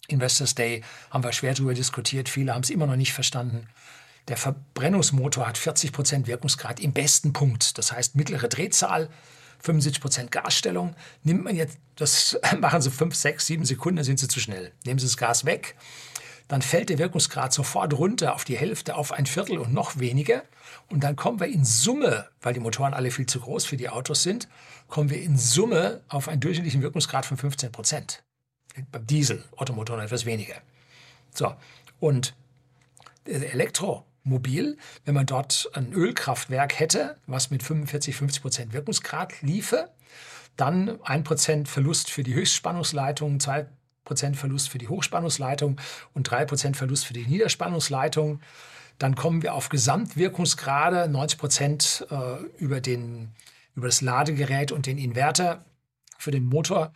[0.07, 2.29] Investors Day haben wir schwer darüber diskutiert.
[2.29, 3.67] Viele haben es immer noch nicht verstanden.
[4.27, 7.77] Der Verbrennungsmotor hat 40 Prozent Wirkungsgrad im besten Punkt.
[7.77, 9.09] Das heißt mittlere Drehzahl,
[9.59, 10.95] 75 Prozent Gasstellung.
[11.23, 14.71] Nimmt man jetzt, das machen Sie 5, 6, 7 Sekunden, dann sind Sie zu schnell.
[14.85, 15.75] Nehmen Sie das Gas weg,
[16.47, 20.43] dann fällt der Wirkungsgrad sofort runter auf die Hälfte, auf ein Viertel und noch weniger.
[20.89, 23.89] Und dann kommen wir in Summe, weil die Motoren alle viel zu groß für die
[23.89, 24.49] Autos sind,
[24.87, 28.23] kommen wir in Summe auf einen durchschnittlichen Wirkungsgrad von 15 Prozent.
[28.91, 30.55] Beim Diesel, Ottomotoren etwas weniger.
[31.33, 31.53] So,
[31.99, 32.35] und
[33.25, 39.89] Elektromobil, wenn man dort ein Ölkraftwerk hätte, was mit 45, 50 Prozent Wirkungsgrad liefe,
[40.57, 45.79] dann 1% Verlust für die Höchstspannungsleitung, 2% Verlust für die Hochspannungsleitung
[46.13, 48.41] und 3% Verlust für die Niederspannungsleitung.
[48.97, 52.81] Dann kommen wir auf Gesamtwirkungsgrade, 90 Prozent äh, über,
[53.75, 55.65] über das Ladegerät und den Inverter
[56.17, 56.93] für den Motor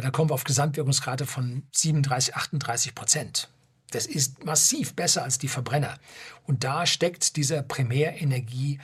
[0.00, 3.48] da kommen wir auf Gesamtwirkungsgrade von 37, 38 Prozent.
[3.90, 5.98] Das ist massiv besser als die Verbrenner.
[6.44, 8.80] Und da steckt dieser Primärenergie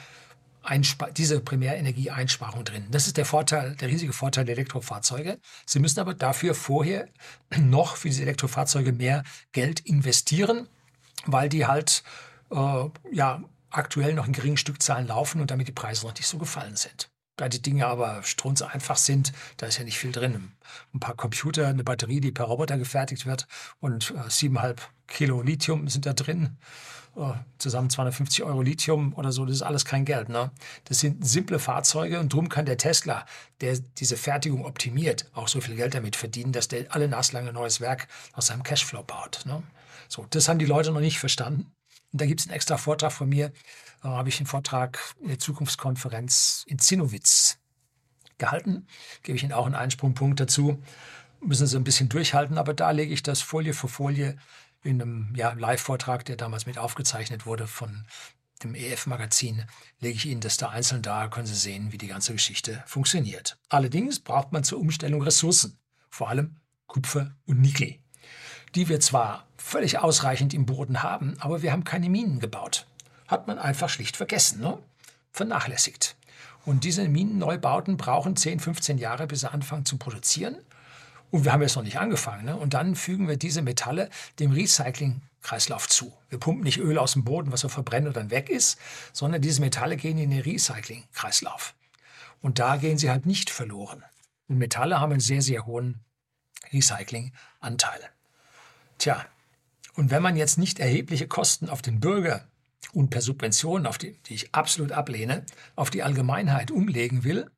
[1.16, 2.86] diese Primärenergieeinsparung drin.
[2.90, 5.40] Das ist der Vorteil, der riesige Vorteil der Elektrofahrzeuge.
[5.66, 7.08] Sie müssen aber dafür vorher
[7.58, 10.68] noch für diese Elektrofahrzeuge mehr Geld investieren,
[11.26, 12.04] weil die halt
[12.50, 16.38] äh, ja aktuell noch in geringen Stückzahlen laufen und damit die Preise noch nicht so
[16.38, 17.10] gefallen sind.
[17.42, 20.52] Da die Dinge aber strunze einfach sind, da ist ja nicht viel drin.
[20.94, 23.48] Ein paar Computer, eine Batterie, die per Roboter gefertigt wird
[23.80, 26.56] und äh, siebeneinhalb Kilo Lithium sind da drin.
[27.16, 30.28] Äh, zusammen 250 Euro Lithium oder so, das ist alles kein Geld.
[30.28, 30.52] Ne?
[30.84, 33.26] Das sind simple Fahrzeuge und darum kann der Tesla,
[33.60, 37.80] der diese Fertigung optimiert, auch so viel Geld damit verdienen, dass der alle naslange neues
[37.80, 39.40] Werk aus seinem Cashflow baut.
[39.46, 39.64] Ne?
[40.06, 41.72] So, das haben die Leute noch nicht verstanden.
[42.12, 43.52] Und da gibt es einen extra Vortrag von mir,
[44.02, 47.58] da habe ich einen Vortrag in der Zukunftskonferenz in Zinnowitz
[48.38, 48.86] gehalten.
[49.22, 50.82] Gebe ich Ihnen auch einen Einsprungpunkt dazu.
[51.40, 54.36] Müssen Sie ein bisschen durchhalten, aber da lege ich das Folie für Folie
[54.82, 58.04] in einem ja, Live-Vortrag, der damals mit aufgezeichnet wurde von
[58.64, 59.64] dem EF-Magazin,
[60.00, 63.58] lege ich Ihnen das da einzeln dar, können Sie sehen, wie die ganze Geschichte funktioniert.
[63.68, 65.78] Allerdings braucht man zur Umstellung Ressourcen,
[66.10, 67.98] vor allem Kupfer und Nickel,
[68.74, 72.86] die wir zwar völlig ausreichend im Boden haben, aber wir haben keine Minen gebaut
[73.32, 74.78] hat man einfach schlicht vergessen, ne?
[75.32, 76.16] vernachlässigt.
[76.64, 80.56] Und diese Minenneubauten brauchen 10, 15 Jahre, bis sie anfangen zu produzieren.
[81.30, 82.44] Und wir haben jetzt noch nicht angefangen.
[82.44, 82.56] Ne?
[82.56, 86.12] Und dann fügen wir diese Metalle dem Recyclingkreislauf zu.
[86.28, 88.78] Wir pumpen nicht Öl aus dem Boden, was wir verbrennen und dann weg ist,
[89.12, 91.74] sondern diese Metalle gehen in den Recyclingkreislauf.
[92.42, 94.04] Und da gehen sie halt nicht verloren.
[94.46, 96.00] Und Metalle haben einen sehr, sehr hohen
[96.72, 98.00] Recyclinganteil.
[98.98, 99.24] Tja,
[99.94, 102.46] und wenn man jetzt nicht erhebliche Kosten auf den Bürger
[102.92, 105.44] und per Subventionen, auf die, die ich absolut ablehne,
[105.76, 107.50] auf die Allgemeinheit umlegen will,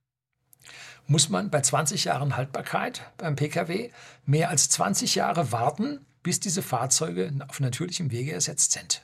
[1.06, 3.90] muss man bei 20 Jahren Haltbarkeit beim Pkw
[4.24, 9.02] mehr als 20 Jahre warten, bis diese Fahrzeuge auf natürlichem Wege ersetzt sind.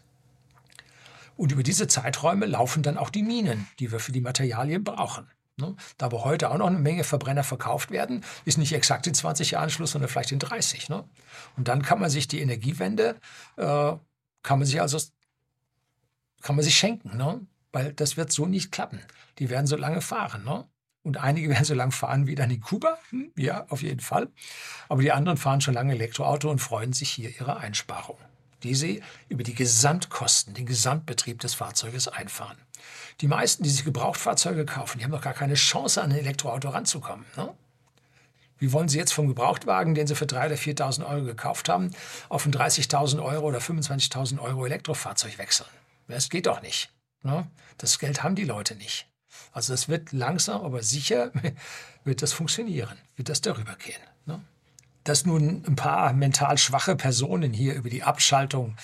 [1.36, 5.26] Und über diese Zeiträume laufen dann auch die Minen, die wir für die Materialien brauchen.
[5.56, 5.76] Ne?
[5.98, 9.52] Da aber heute auch noch eine Menge Verbrenner verkauft werden, ist nicht exakt in 20
[9.52, 10.88] Jahren Schluss, sondern vielleicht in 30.
[10.88, 11.04] Ne?
[11.56, 13.16] Und dann kann man sich die Energiewende,
[13.56, 13.92] äh,
[14.42, 14.98] kann man sich also
[16.40, 17.40] kann man sich schenken, ne?
[17.72, 19.00] weil das wird so nicht klappen.
[19.38, 20.44] Die werden so lange fahren.
[20.44, 20.66] Ne?
[21.02, 22.98] Und einige werden so lange fahren wie dann in Kuba.
[23.10, 24.28] Hm, ja, auf jeden Fall.
[24.88, 28.18] Aber die anderen fahren schon lange Elektroauto und freuen sich hier ihrer Einsparung,
[28.62, 32.58] die sie über die Gesamtkosten, den Gesamtbetrieb des Fahrzeuges einfahren.
[33.20, 36.70] Die meisten, die sich Gebrauchtfahrzeuge kaufen, die haben doch gar keine Chance, an ein Elektroauto
[36.70, 37.26] ranzukommen.
[37.36, 37.54] Ne?
[38.58, 41.90] Wie wollen Sie jetzt vom Gebrauchtwagen, den Sie für 3.000 oder 4.000 Euro gekauft haben,
[42.28, 45.68] auf ein 30.000 Euro oder 25.000 Euro Elektrofahrzeug wechseln?
[46.10, 46.92] Das geht doch nicht.
[47.22, 47.48] Ne?
[47.78, 49.06] Das Geld haben die Leute nicht.
[49.52, 51.32] Also es wird langsam, aber sicher
[52.04, 54.00] wird das funktionieren, wird das darüber gehen.
[54.26, 54.42] Ne?
[55.04, 58.76] Dass nun ein paar mental schwache Personen hier über die Abschaltung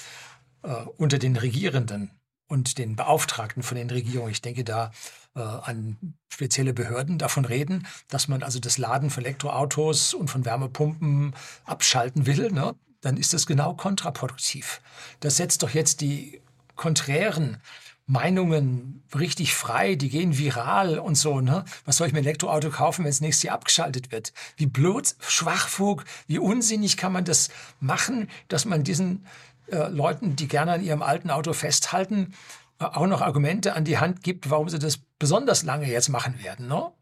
[0.62, 2.10] äh, unter den Regierenden
[2.48, 4.92] und den Beauftragten von den Regierungen, ich denke da
[5.34, 10.44] äh, an spezielle Behörden davon reden, dass man also das Laden von Elektroautos und von
[10.44, 11.34] Wärmepumpen
[11.64, 12.74] abschalten will, ne?
[13.00, 14.80] dann ist das genau kontraproduktiv.
[15.20, 16.40] Das setzt doch jetzt die
[16.76, 17.58] konträren
[18.06, 21.40] Meinungen richtig frei, die gehen viral und so.
[21.40, 21.64] Ne?
[21.84, 24.32] Was soll ich mir ein Elektroauto kaufen, wenn es nächstes Jahr abgeschaltet wird?
[24.56, 29.26] Wie blöd, Schwachfug, wie unsinnig kann man das machen, dass man diesen
[29.72, 32.34] äh, Leuten, die gerne an ihrem alten Auto festhalten,
[32.78, 36.40] äh, auch noch Argumente an die Hand gibt, warum sie das besonders lange jetzt machen
[36.44, 36.68] werden.
[36.68, 36.92] Ne?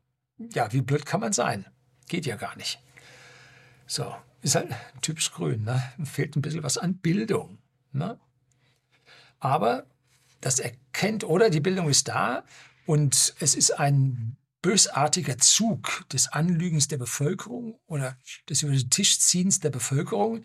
[0.55, 1.67] Ja, wie blöd kann man sein?
[2.09, 2.81] Geht ja gar nicht.
[3.87, 4.69] So, ist halt
[5.03, 5.65] typisch grün.
[5.65, 5.83] Ne?
[6.05, 7.59] Fehlt ein bisschen was an Bildung.
[7.93, 8.19] Ne?
[9.45, 9.85] Aber
[10.41, 12.45] das erkennt, oder die Bildung ist da
[12.87, 18.17] und es ist ein bösartiger Zug des Anlügens der Bevölkerung oder
[18.49, 20.43] des über den Tisch ziehens der Bevölkerung,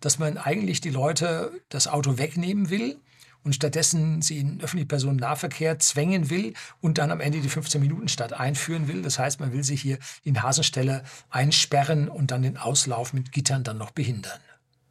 [0.00, 3.00] dass man eigentlich die Leute das Auto wegnehmen will
[3.42, 8.86] und stattdessen sie in öffentlichen Personennahverkehr zwängen will und dann am Ende die 15-Minuten-Stadt einführen
[8.86, 9.00] will.
[9.00, 13.64] Das heißt, man will sich hier in Hasenstelle einsperren und dann den Auslauf mit Gittern
[13.64, 14.40] dann noch behindern.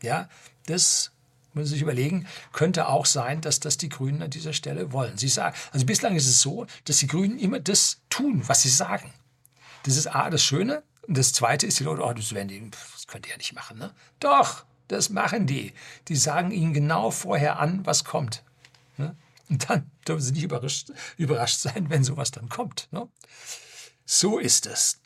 [0.01, 0.29] Ja,
[0.65, 1.10] das
[1.53, 5.17] muss man sich überlegen, könnte auch sein, dass das die Grünen an dieser Stelle wollen.
[5.17, 8.69] Sie sagen, also bislang ist es so, dass die Grünen immer das tun, was sie
[8.69, 9.13] sagen.
[9.83, 10.83] Das ist A, das Schöne.
[11.07, 13.53] Und das Zweite ist, die Leute, oh, das, werden die, das könnt ihr ja nicht
[13.53, 13.77] machen.
[13.77, 13.91] Ne?
[14.19, 15.73] Doch, das machen die.
[16.07, 18.43] Die sagen ihnen genau vorher an, was kommt.
[18.97, 19.15] Ne?
[19.49, 22.87] Und dann dürfen sie nicht überrascht, überrascht sein, wenn sowas dann kommt.
[22.91, 23.09] Ne?
[24.05, 25.01] So ist es.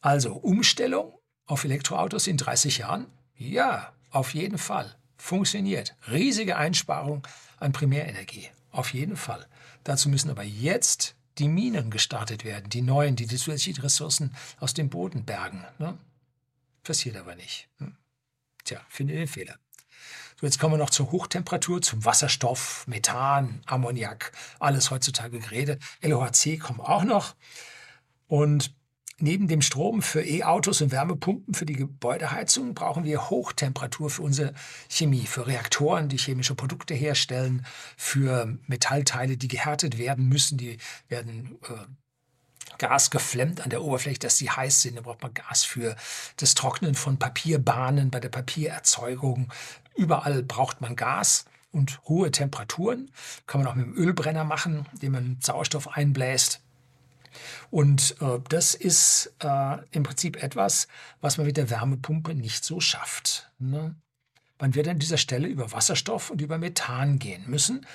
[0.00, 3.06] Also Umstellung auf Elektroautos in 30 Jahren?
[3.36, 5.96] Ja, auf jeden Fall funktioniert.
[6.10, 7.26] Riesige Einsparung
[7.58, 8.50] an Primärenergie.
[8.70, 9.46] Auf jeden Fall.
[9.82, 14.74] Dazu müssen aber jetzt die Minen gestartet werden, die neuen, die die zusätzlichen Ressourcen aus
[14.74, 15.64] dem Boden bergen.
[15.78, 15.96] Ne?
[16.82, 17.68] Passiert aber nicht.
[17.78, 17.96] Hm.
[18.64, 19.56] Tja, finde den Fehler.
[20.38, 25.78] So, jetzt kommen wir noch zur Hochtemperatur, zum Wasserstoff, Methan, Ammoniak, alles heutzutage Gerede.
[26.02, 27.34] LOHC kommen auch noch.
[28.26, 28.74] Und
[29.24, 34.52] Neben dem Strom für E-Autos und Wärmepumpen für die Gebäudeheizung brauchen wir Hochtemperatur für unsere
[34.90, 37.64] Chemie, für Reaktoren, die chemische Produkte herstellen,
[37.96, 40.76] für Metallteile, die gehärtet werden müssen, die
[41.08, 44.98] werden äh, Gas geflemmt an der Oberfläche, dass sie heiß sind.
[44.98, 45.96] Da braucht man Gas für
[46.36, 49.50] das Trocknen von Papierbahnen, bei der Papiererzeugung.
[49.96, 53.10] Überall braucht man Gas und hohe Temperaturen.
[53.46, 56.60] Kann man auch mit dem Ölbrenner machen, indem man Sauerstoff einbläst.
[57.70, 60.88] Und äh, das ist äh, im Prinzip etwas,
[61.20, 63.50] was man mit der Wärmepumpe nicht so schafft.
[63.58, 63.94] Ne?
[64.58, 67.86] Man wird an dieser Stelle über Wasserstoff und über Methan gehen müssen.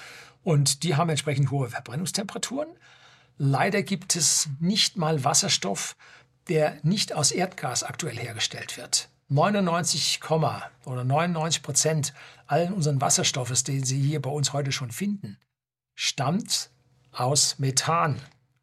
[0.43, 2.69] Und die haben entsprechend hohe Verbrennungstemperaturen.
[3.37, 5.95] Leider gibt es nicht mal Wasserstoff,
[6.47, 9.09] der nicht aus Erdgas aktuell hergestellt wird.
[9.29, 10.19] 99,
[10.85, 12.13] oder 99 Prozent
[12.47, 15.37] allen unseren Wasserstoffes, den Sie hier bei uns heute schon finden,
[15.95, 16.71] stammt
[17.11, 18.19] aus Methan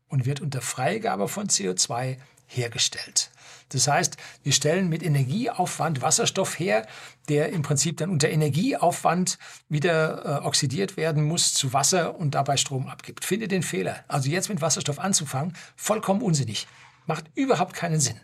[0.09, 3.31] und wird unter Freigabe von CO2 hergestellt.
[3.71, 6.87] Das heißt, wir stellen mit Energieaufwand Wasserstoff her,
[7.29, 9.39] der im Prinzip dann unter Energieaufwand
[9.69, 13.25] wieder äh, oxidiert werden muss zu Wasser und dabei Strom abgibt.
[13.25, 14.05] Finde den Fehler.
[14.07, 16.69] Also jetzt mit Wasserstoff anzufangen, vollkommen unsinnig.
[17.07, 18.21] Macht überhaupt keinen Sinn.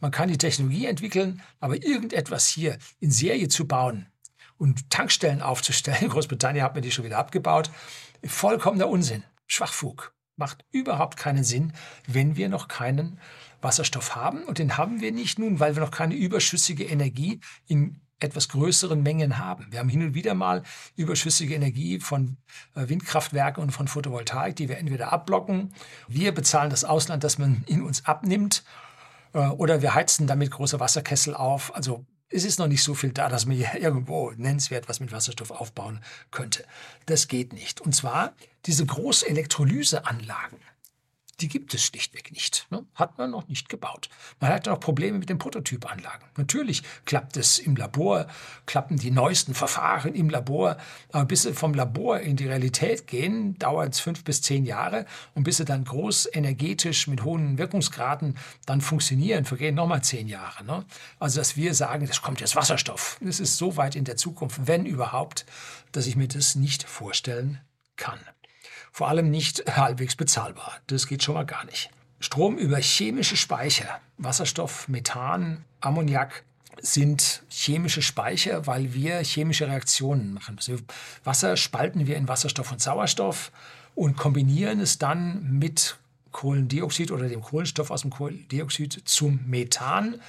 [0.00, 4.08] Man kann die Technologie entwickeln, aber irgendetwas hier in Serie zu bauen
[4.58, 7.70] und Tankstellen aufzustellen, Großbritannien hat mir die schon wieder abgebaut,
[8.24, 9.22] vollkommener Unsinn.
[9.46, 11.72] Schwachfug macht überhaupt keinen Sinn,
[12.06, 13.18] wenn wir noch keinen
[13.60, 14.44] Wasserstoff haben.
[14.44, 19.02] Und den haben wir nicht nun, weil wir noch keine überschüssige Energie in etwas größeren
[19.02, 19.66] Mengen haben.
[19.70, 20.62] Wir haben hin und wieder mal
[20.96, 22.36] überschüssige Energie von
[22.74, 25.74] äh, Windkraftwerken und von Photovoltaik, die wir entweder abblocken.
[26.08, 28.64] Wir bezahlen das Ausland, das man in uns abnimmt.
[29.32, 31.74] Äh, oder wir heizen damit große Wasserkessel auf.
[31.74, 35.12] Also es ist noch nicht so viel da, dass man hier irgendwo nennenswert was mit
[35.12, 36.64] Wasserstoff aufbauen könnte.
[37.06, 37.80] Das geht nicht.
[37.80, 38.32] Und zwar
[38.66, 40.58] diese Großelektrolyseanlagen,
[41.42, 42.68] Die gibt es schlichtweg nicht.
[42.70, 42.86] Ne?
[42.94, 44.08] Hat man noch nicht gebaut.
[44.38, 46.28] Man hat noch Probleme mit den Prototypanlagen.
[46.36, 48.28] Natürlich klappt es im Labor,
[48.64, 50.76] klappen die neuesten Verfahren im Labor,
[51.10, 55.04] aber bis sie vom Labor in die Realität gehen, dauert es fünf bis zehn Jahre
[55.34, 60.64] und bis sie dann groß energetisch mit hohen Wirkungsgraden dann funktionieren, vergehen nochmal zehn Jahre.
[60.64, 60.84] Ne?
[61.18, 63.18] Also dass wir sagen, das kommt jetzt Wasserstoff.
[63.20, 65.44] Das ist so weit in der Zukunft, wenn überhaupt,
[65.90, 67.60] dass ich mir das nicht vorstellen
[67.96, 68.20] kann.
[68.92, 70.74] Vor allem nicht halbwegs bezahlbar.
[70.86, 71.90] Das geht schon mal gar nicht.
[72.20, 76.44] Strom über chemische Speicher, Wasserstoff, Methan, Ammoniak,
[76.80, 80.56] sind chemische Speicher, weil wir chemische Reaktionen machen.
[80.56, 80.76] Also
[81.24, 83.50] Wasser spalten wir in Wasserstoff und Sauerstoff
[83.94, 85.96] und kombinieren es dann mit
[86.30, 90.20] Kohlendioxid oder dem Kohlenstoff aus dem Kohlendioxid zum Methan.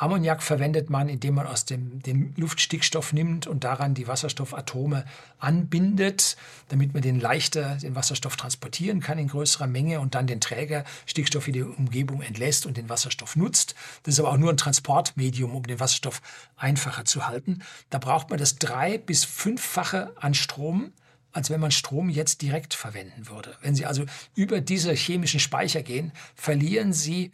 [0.00, 5.04] Ammoniak verwendet man, indem man aus dem den Luftstickstoff nimmt und daran die Wasserstoffatome
[5.38, 6.38] anbindet,
[6.70, 10.84] damit man den leichter den Wasserstoff transportieren kann in größerer Menge und dann den Träger
[11.04, 13.74] Stickstoff in die Umgebung entlässt und den Wasserstoff nutzt.
[14.04, 16.22] Das ist aber auch nur ein Transportmedium, um den Wasserstoff
[16.56, 17.62] einfacher zu halten.
[17.90, 20.92] Da braucht man das drei- bis fünffache an Strom
[21.32, 23.56] als wenn man Strom jetzt direkt verwenden würde.
[23.62, 27.30] Wenn Sie also über diese chemischen Speicher gehen, verlieren Sie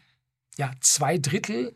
[0.59, 1.73] ja, zwei Drittel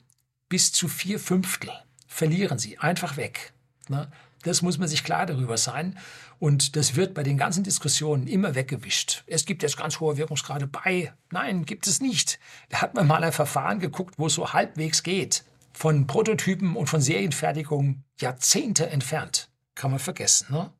[0.50, 1.70] bis zu vier Fünftel
[2.06, 3.54] verlieren sie einfach weg.
[3.88, 4.10] Ne?
[4.42, 5.98] Das muss man sich klar darüber sein.
[6.38, 9.22] Und das wird bei den ganzen Diskussionen immer weggewischt.
[9.26, 11.12] Es gibt jetzt ganz hohe Wirkungsgrade bei.
[11.30, 12.38] Nein, gibt es nicht.
[12.68, 15.44] Da hat man mal ein Verfahren geguckt, wo es so halbwegs geht.
[15.72, 19.50] Von Prototypen und von Serienfertigung Jahrzehnte entfernt.
[19.74, 20.48] Kann man vergessen.
[20.50, 20.72] Ne?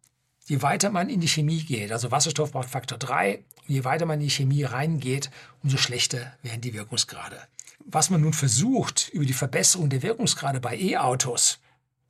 [0.46, 4.20] Je weiter man in die Chemie geht, also Wasserstoff braucht Faktor 3, je weiter man
[4.20, 5.30] in die Chemie reingeht,
[5.62, 7.38] umso schlechter werden die Wirkungsgrade
[7.84, 11.58] was man nun versucht, über die Verbesserung der Wirkungsgrade bei E-Autos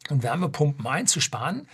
[0.09, 1.69] und Wärmepumpen einzusparen,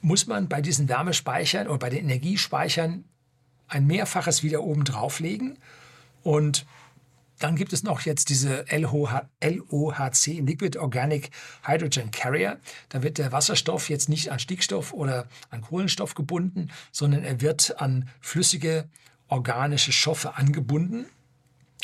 [0.00, 3.04] muss man bei diesen Wärmespeichern oder bei den Energiespeichern
[3.68, 5.58] ein Mehrfaches wieder oben drauflegen.
[6.22, 6.66] Und
[7.38, 11.30] dann gibt es noch jetzt diese LOHC, Liquid Organic
[11.62, 12.58] Hydrogen Carrier.
[12.88, 17.80] Da wird der Wasserstoff jetzt nicht an Stickstoff oder an Kohlenstoff gebunden, sondern er wird
[17.80, 18.88] an flüssige
[19.28, 21.06] organische Stoffe angebunden.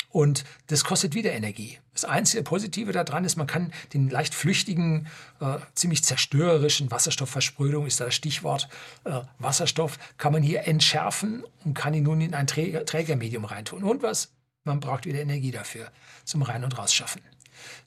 [0.09, 1.79] Und das kostet wieder Energie.
[1.93, 5.07] Das einzige Positive daran ist, man kann den leicht flüchtigen,
[5.39, 8.69] äh, ziemlich zerstörerischen Wasserstoffversprödung, ist da das Stichwort
[9.05, 13.83] äh, Wasserstoff, kann man hier entschärfen und kann ihn nun in ein Träger, Trägermedium reintun.
[13.83, 14.32] Und was?
[14.63, 15.91] Man braucht wieder Energie dafür
[16.23, 17.21] zum Rein- und Rausschaffen.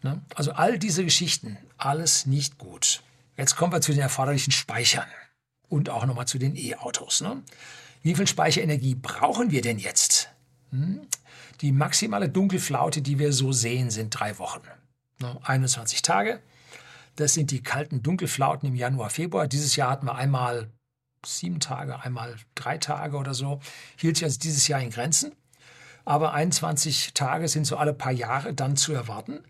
[0.03, 0.23] Ne?
[0.35, 3.03] Also all diese Geschichten, alles nicht gut.
[3.37, 5.07] Jetzt kommen wir zu den erforderlichen Speichern
[5.69, 7.21] und auch nochmal zu den E-Autos.
[7.21, 7.43] Ne?
[8.03, 10.31] Wie viel Speicherenergie brauchen wir denn jetzt?
[10.71, 11.07] Hm?
[11.61, 14.61] Die maximale Dunkelflaute, die wir so sehen, sind drei Wochen.
[15.43, 16.41] 21 Tage.
[17.17, 19.49] Das sind die kalten Dunkelflauten im Januar, Februar.
[19.49, 20.71] Dieses Jahr hatten wir einmal
[21.25, 23.61] sieben Tage, einmal drei Tage oder so.
[23.97, 25.33] Hielt sich also dieses Jahr in Grenzen.
[26.07, 29.41] Aber 21 Tage sind so alle paar Jahre dann zu erwarten.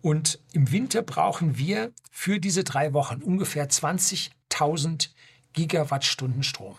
[0.00, 5.10] Und im Winter brauchen wir für diese drei Wochen ungefähr 20.000
[5.52, 6.76] Gigawattstunden Strom.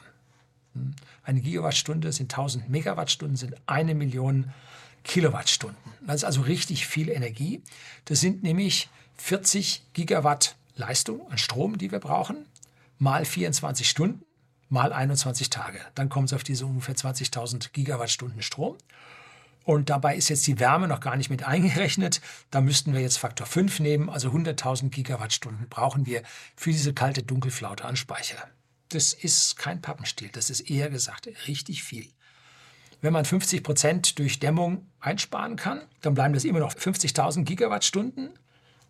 [1.24, 4.52] Eine Gigawattstunde sind 1000 Megawattstunden, sind eine Million
[5.04, 5.78] Kilowattstunden.
[6.06, 7.62] Das ist also richtig viel Energie.
[8.06, 12.46] Das sind nämlich 40 Gigawatt Leistung an Strom, die wir brauchen,
[13.00, 14.24] mal 24 Stunden,
[14.70, 15.80] mal 21 Tage.
[15.96, 18.78] Dann kommt es auf diese ungefähr 20.000 Gigawattstunden Strom.
[19.64, 22.22] Und dabei ist jetzt die Wärme noch gar nicht mit eingerechnet.
[22.50, 26.24] Da müssten wir jetzt Faktor 5 nehmen, also 100.000 Gigawattstunden brauchen wir
[26.56, 28.50] für diese kalte Dunkelflaute an Speicher
[28.90, 32.08] das ist kein Pappenstiel, das ist eher gesagt richtig viel.
[33.02, 38.32] Wenn man 50 Prozent durch Dämmung einsparen kann, dann bleiben das immer noch 50.000 Gigawattstunden.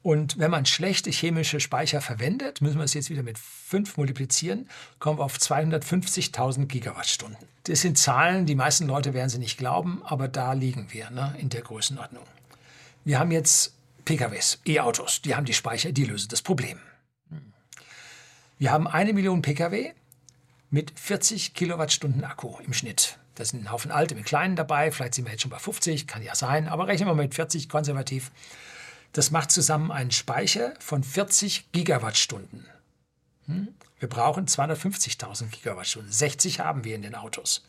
[0.02, 4.70] Und wenn man schlechte chemische Speicher verwendet, müssen wir es jetzt wieder mit 5 multiplizieren,
[5.00, 7.38] kommen wir auf 250.000 Gigawattstunden.
[7.66, 11.36] Das sind Zahlen, die meisten Leute werden sie nicht glauben, aber da liegen wir ne,
[11.40, 12.24] in der Größenordnung.
[13.04, 16.80] Wir haben jetzt PKWs, E-Autos, die haben die Speicher, die lösen das Problem.
[18.58, 19.94] Wir haben eine Million Pkw
[20.70, 23.18] mit 40 Kilowattstunden Akku im Schnitt.
[23.36, 26.08] Da sind ein Haufen alte mit kleinen dabei, vielleicht sind wir jetzt schon bei 50,
[26.08, 28.32] kann ja sein, aber rechnen wir mit 40 konservativ.
[29.14, 32.68] Das macht zusammen einen Speicher von 40 Gigawattstunden.
[33.46, 33.70] Hm?
[34.00, 36.12] Wir brauchen 250.000 Gigawattstunden.
[36.12, 37.66] 60 haben wir in den Autos.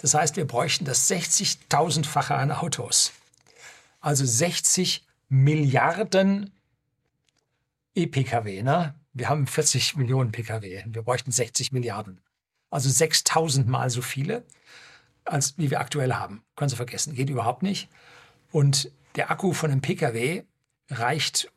[0.00, 3.12] Das heißt, wir bräuchten das 60.000-fache an Autos.
[4.00, 6.52] Also 60 Milliarden
[7.94, 8.62] E-Pkw.
[8.62, 8.94] Ne?
[9.12, 10.84] Wir haben 40 Millionen Pkw.
[10.86, 12.20] Wir bräuchten 60 Milliarden.
[12.70, 14.44] Also 6000 Mal so viele,
[15.24, 16.42] als wie wir aktuell haben.
[16.56, 17.88] Können Sie vergessen, geht überhaupt nicht.
[18.50, 20.44] Und der Akku von einem Pkw
[20.88, 21.50] reicht,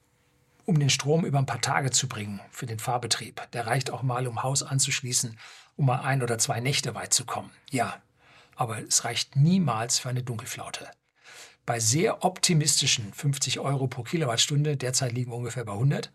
[0.66, 3.50] um den Strom über ein paar Tage zu bringen für den Fahrbetrieb.
[3.52, 5.38] Der reicht auch mal, um Haus anzuschließen,
[5.76, 7.52] um mal ein oder zwei Nächte weit zu kommen.
[7.70, 8.02] Ja,
[8.56, 10.90] aber es reicht niemals für eine Dunkelflaute.
[11.66, 16.12] Bei sehr optimistischen 50 Euro pro Kilowattstunde, derzeit liegen wir ungefähr bei 100,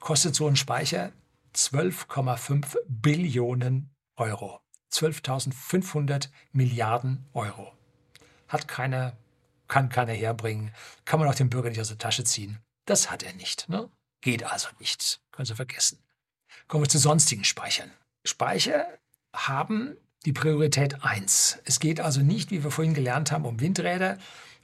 [0.00, 1.12] kostet so ein Speicher
[1.54, 4.60] 12,5 Billionen Euro.
[4.92, 7.72] 12.500 Milliarden Euro.
[8.48, 9.16] Hat keiner,
[9.68, 10.72] kann keiner herbringen,
[11.04, 12.58] kann man auch dem Bürger nicht aus der Tasche ziehen.
[12.84, 13.68] Das hat er nicht.
[13.68, 13.88] Ne?
[14.20, 15.20] Geht also nicht.
[15.32, 15.98] Können Sie vergessen.
[16.68, 17.90] Kommen wir zu sonstigen Speichern.
[18.24, 18.86] Speicher
[19.34, 21.58] haben die Priorität 1.
[21.64, 24.18] Es geht also nicht, wie wir vorhin gelernt haben, um Windräder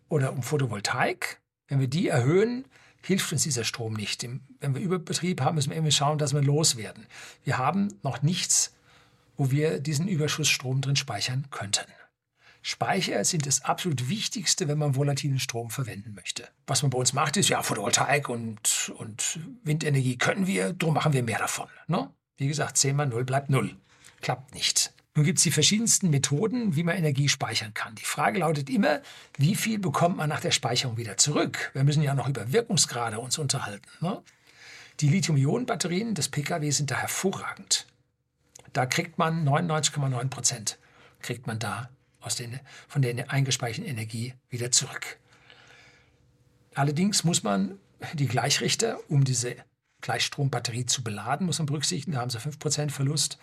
[0.08, 1.40] oder um Photovoltaik.
[1.68, 2.64] Wenn wir die erhöhen,
[3.04, 4.26] hilft uns dieser Strom nicht.
[4.60, 7.06] Wenn wir Überbetrieb haben, müssen wir irgendwie schauen, dass wir loswerden.
[7.44, 8.74] Wir haben noch nichts,
[9.36, 11.86] wo wir diesen Überschussstrom drin speichern könnten.
[12.62, 16.48] Speicher sind das absolut Wichtigste, wenn man volatilen Strom verwenden möchte.
[16.66, 21.12] Was man bei uns macht, ist ja Photovoltaik und, und Windenergie können wir, darum machen
[21.12, 21.68] wir mehr davon.
[21.88, 22.08] Ne?
[22.36, 23.76] Wie gesagt, 10 mal 0 bleibt 0.
[24.20, 24.94] Klappt nicht.
[25.14, 27.96] Nun gibt es die verschiedensten Methoden, wie man Energie speichern kann.
[27.96, 29.02] Die Frage lautet immer,
[29.36, 31.70] wie viel bekommt man nach der Speicherung wieder zurück?
[31.74, 33.88] Wir müssen ja noch über Wirkungsgrade uns unterhalten.
[34.00, 34.22] Ne?
[35.00, 37.86] Die Lithium-Ionen-Batterien des Pkw sind da hervorragend.
[38.72, 40.78] Da kriegt man 99,9 Prozent
[41.20, 41.88] kriegt man da
[42.22, 45.18] aus den, von der eingespeicherten Energie wieder zurück.
[46.74, 47.78] Allerdings muss man
[48.14, 49.56] die Gleichrichter, um diese
[50.00, 52.12] Gleichstrombatterie zu beladen, muss man berücksichtigen.
[52.12, 53.38] Da haben Sie 5% Verlust,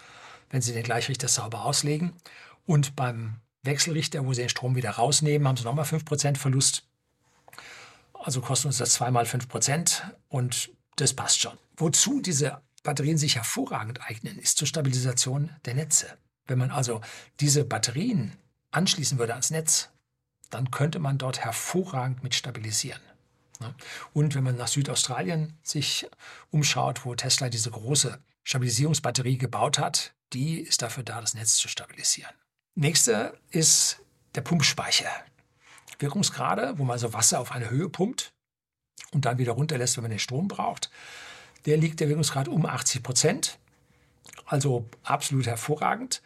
[0.50, 2.14] wenn Sie den Gleichrichter sauber auslegen.
[2.66, 6.84] Und beim Wechselrichter, wo Sie den Strom wieder rausnehmen, haben Sie nochmal 5% Verlust.
[8.14, 11.58] Also kostet uns das zweimal 5% und das passt schon.
[11.78, 16.18] Wozu diese Batterien sich hervorragend eignen, ist zur Stabilisation der Netze.
[16.46, 17.02] Wenn man also
[17.40, 18.34] diese Batterien
[18.72, 19.90] anschließen würde ans Netz,
[20.50, 23.02] dann könnte man dort hervorragend mit stabilisieren.
[24.14, 26.10] Und wenn man nach Südaustralien sich
[26.50, 31.68] umschaut, wo Tesla diese große Stabilisierungsbatterie gebaut hat, die ist dafür da, das Netz zu
[31.68, 32.34] stabilisieren.
[32.76, 34.00] Nächste ist
[34.36, 35.10] der Pumpspeicher.
[36.00, 38.32] Wirkungsgrade, wo man also Wasser auf eine Höhe pumpt
[39.12, 40.90] und dann wieder runterlässt, wenn man den Strom braucht.
[41.66, 43.60] Der liegt der Wirkungsgrad um 80 Prozent.
[44.46, 46.22] Also absolut hervorragend.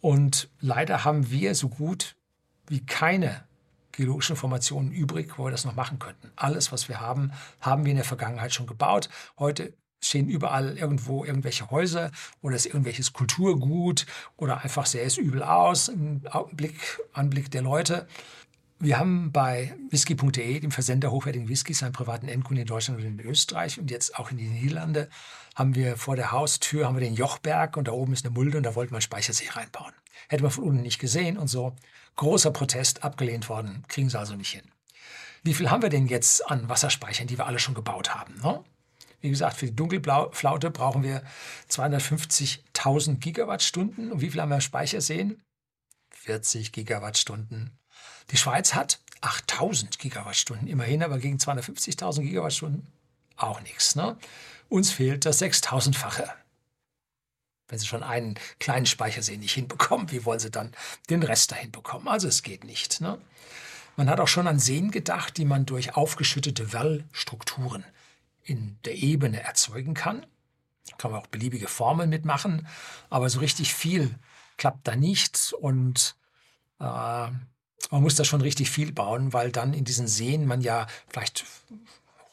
[0.00, 2.16] Und leider haben wir so gut
[2.68, 3.44] wie keine
[3.92, 6.30] geologischen Formationen übrig, wo wir das noch machen könnten.
[6.36, 9.08] Alles, was wir haben, haben wir in der Vergangenheit schon gebaut.
[9.38, 15.42] Heute stehen überall irgendwo irgendwelche Häuser oder ist irgendwelches Kulturgut oder einfach sähe es übel
[15.42, 16.22] aus im
[16.52, 18.06] Blick, Anblick der Leute.
[18.82, 23.20] Wir haben bei whisky.de, dem Versender hochwertigen Whiskys, einen privaten Endkunden in Deutschland und in
[23.20, 25.10] Österreich und jetzt auch in die Niederlande,
[25.54, 28.56] haben wir vor der Haustür haben wir den Jochberg und da oben ist eine Mulde
[28.56, 29.92] und da wollten wir einen Speichersee reinbauen.
[30.30, 31.76] Hätte man von unten nicht gesehen und so.
[32.16, 34.70] Großer Protest, abgelehnt worden, kriegen sie also nicht hin.
[35.42, 38.40] Wie viel haben wir denn jetzt an Wasserspeichern, die wir alle schon gebaut haben?
[38.42, 38.64] Ne?
[39.20, 41.22] Wie gesagt, für die Dunkelflaute brauchen wir
[41.68, 44.10] 250.000 Gigawattstunden.
[44.10, 45.42] Und wie viel haben wir Speicherseen?
[46.12, 47.78] 40 Gigawattstunden
[48.30, 52.86] die Schweiz hat 8000 Gigawattstunden, immerhin aber gegen 250.000 Gigawattstunden
[53.36, 53.96] auch nichts.
[53.96, 54.16] Ne?
[54.68, 56.28] Uns fehlt das 6000-fache.
[57.68, 60.72] Wenn Sie schon einen kleinen Speichersee nicht hinbekommen, wie wollen Sie dann
[61.08, 62.08] den Rest dahin bekommen?
[62.08, 63.00] Also es geht nicht.
[63.00, 63.18] Ne?
[63.96, 67.84] Man hat auch schon an Seen gedacht, die man durch aufgeschüttete Wellstrukturen
[68.42, 70.26] in der Ebene erzeugen kann.
[70.88, 72.66] Da kann man auch beliebige Formeln mitmachen,
[73.08, 74.14] aber so richtig viel
[74.56, 75.52] klappt da nicht.
[75.52, 76.16] Und
[76.80, 77.28] äh,
[77.90, 81.44] man muss da schon richtig viel bauen, weil dann in diesen Seen man ja vielleicht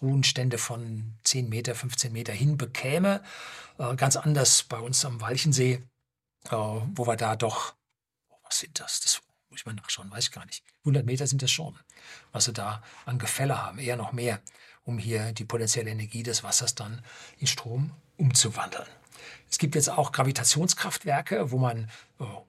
[0.01, 3.23] Ruhenstände von 10 Meter, 15 Meter hin bekäme.
[3.77, 5.83] Äh, ganz anders bei uns am Walchensee,
[6.45, 7.73] äh, wo wir da doch,
[8.29, 9.01] oh, was sind das?
[9.01, 10.63] Das muss ich mal nachschauen, weiß ich gar nicht.
[10.79, 11.75] 100 Meter sind das schon,
[12.31, 14.39] was wir da an Gefälle haben, eher noch mehr,
[14.83, 17.03] um hier die potenzielle Energie des Wassers dann
[17.39, 18.87] in Strom umzuwandeln.
[19.49, 21.89] Es gibt jetzt auch Gravitationskraftwerke, wo man
[22.19, 22.45] oh,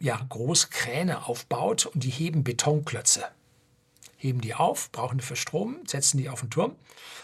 [0.00, 3.24] ja, Großkräne aufbaut und die heben Betonklötze.
[4.16, 6.76] Heben die auf, brauchen die für Strom, setzen die auf den Turm,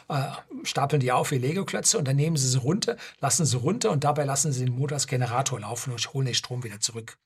[0.09, 0.29] äh,
[0.63, 4.05] stapeln die auf wie Lego-Klötze und dann nehmen sie sie runter, lassen sie runter und
[4.05, 7.19] dabei lassen sie den Motor als Generator laufen und holen den Strom wieder zurück.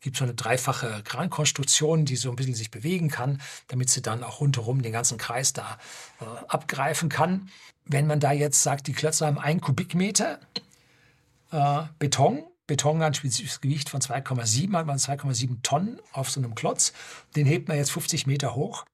[0.00, 4.22] Gibt so eine dreifache Krankonstruktion, die so ein bisschen sich bewegen kann, damit sie dann
[4.22, 5.78] auch rundherum den ganzen Kreis da
[6.20, 7.50] äh, abgreifen kann.
[7.84, 10.38] Wenn man da jetzt sagt, die Klötze haben ein Kubikmeter
[11.52, 16.54] äh, Beton Beton ein spezifisches Gewicht von 2,7, hat man 2,7 Tonnen auf so einem
[16.54, 16.92] Klotz.
[17.34, 18.84] Den hebt man jetzt 50 Meter hoch.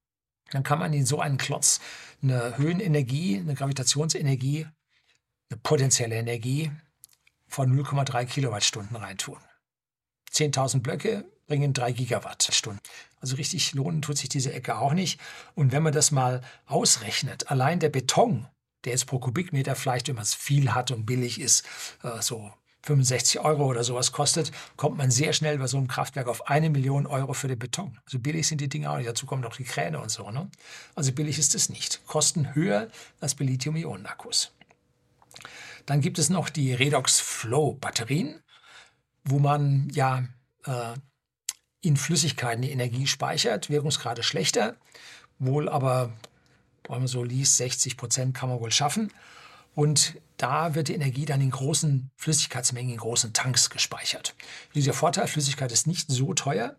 [0.50, 1.80] Dann kann man in so einen Klotz
[2.22, 4.66] eine Höhenenergie, eine Gravitationsenergie,
[5.50, 6.70] eine potenzielle Energie
[7.48, 9.36] von 0,3 Kilowattstunden reintun.
[10.32, 12.80] 10.000 Blöcke bringen 3 Gigawattstunden.
[13.20, 15.20] Also richtig lohnen tut sich diese Ecke auch nicht.
[15.54, 18.48] Und wenn man das mal ausrechnet, allein der Beton,
[18.84, 21.62] der jetzt pro Kubikmeter vielleicht, wenn man es viel hat und billig ist,
[22.02, 22.54] äh, so
[22.86, 26.70] 65 Euro oder sowas kostet, kommt man sehr schnell bei so einem Kraftwerk auf eine
[26.70, 27.98] Million Euro für den Beton.
[28.04, 29.08] Also billig sind die Dinger auch nicht.
[29.08, 30.30] Dazu kommen noch die Kräne und so.
[30.30, 30.48] Ne?
[30.94, 32.06] Also billig ist es nicht.
[32.06, 32.88] Kosten höher
[33.20, 34.52] als bei Lithium-Ionen-Akkus.
[35.84, 38.40] Dann gibt es noch die Redox Flow Batterien,
[39.24, 40.24] wo man ja
[40.64, 40.94] äh,
[41.80, 43.68] in Flüssigkeiten die Energie speichert.
[43.68, 44.76] Wirkungsgrade schlechter,
[45.38, 46.12] wohl aber,
[46.88, 49.12] wenn man so liest, 60 Prozent kann man wohl schaffen.
[49.74, 54.34] Und da wird die Energie dann in großen Flüssigkeitsmengen, in großen Tanks gespeichert.
[54.74, 56.76] Dieser Vorteil, Flüssigkeit ist nicht so teuer,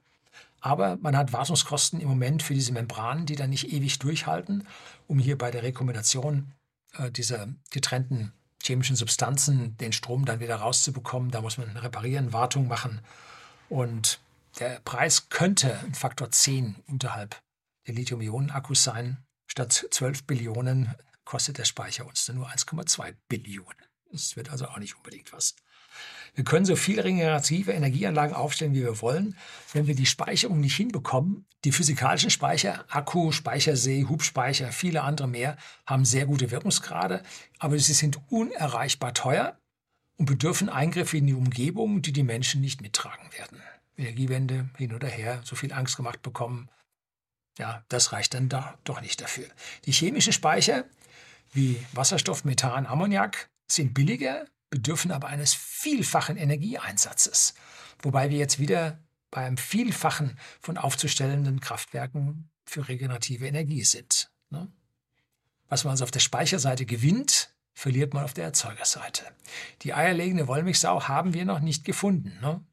[0.62, 4.68] aber man hat Wartungskosten im Moment für diese Membranen, die dann nicht ewig durchhalten,
[5.08, 6.54] um hier bei der Rekombination
[6.98, 8.34] äh, dieser getrennten
[8.64, 11.32] chemischen Substanzen den Strom dann wieder rauszubekommen.
[11.32, 13.02] Da muss man reparieren, Wartung machen.
[13.70, 14.20] Und
[14.60, 17.40] der Preis könnte ein Faktor 10 unterhalb
[17.86, 19.18] der Lithium-Ionen-Akkus sein.
[19.46, 20.94] Statt 12 Billionen
[21.28, 23.78] kostet der Speicher uns dann nur 1,2 Billionen.
[24.12, 25.56] Das wird also auch nicht unbedingt was.
[26.36, 29.36] Wir können so viele regenerative Energieanlagen aufstellen, wie wir wollen.
[29.74, 35.58] Wenn wir die Speicherung nicht hinbekommen, die physikalischen Speicher, Akku, Speichersee, Hubspeicher, viele andere mehr,
[35.86, 37.24] haben sehr gute Wirkungsgrade,
[37.60, 39.60] aber sie sind unerreichbar teuer
[40.18, 43.62] und bedürfen Eingriffe in die Umgebung, die die Menschen nicht mittragen werden.
[43.98, 46.70] Energiewende hin oder her, so viel Angst gemacht bekommen,
[47.58, 49.48] ja, das reicht dann da doch nicht dafür.
[49.86, 50.86] Die chemischen Speicher
[51.54, 57.54] wie Wasserstoff, Methan, Ammoniak sind billiger, bedürfen aber eines vielfachen Energieeinsatzes.
[58.02, 59.00] Wobei wir jetzt wieder
[59.32, 64.32] bei einem Vielfachen von aufzustellenden Kraftwerken für regenerative Energie sind.
[64.50, 64.72] Ne?
[65.70, 69.24] Was man also auf der Speicherseite gewinnt, verliert man auf der Erzeugerseite.
[69.84, 72.38] Die eierlegende Wollmilchsau haben wir noch nicht gefunden.
[72.42, 72.64] Ne?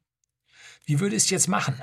[0.85, 1.81] Wie würde es jetzt machen?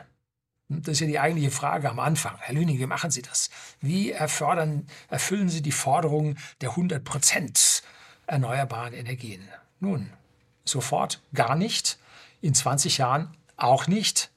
[0.69, 2.37] Das ist ja die eigentliche Frage am Anfang.
[2.39, 3.51] Herr Lüning, wie machen Sie das?
[3.81, 7.83] Wie erfordern, erfüllen Sie die Forderung der 100 Prozent
[8.27, 9.47] erneuerbaren Energien?
[9.81, 10.11] Nun,
[10.65, 11.99] sofort gar nicht.
[12.41, 14.31] In 20 Jahren auch nicht.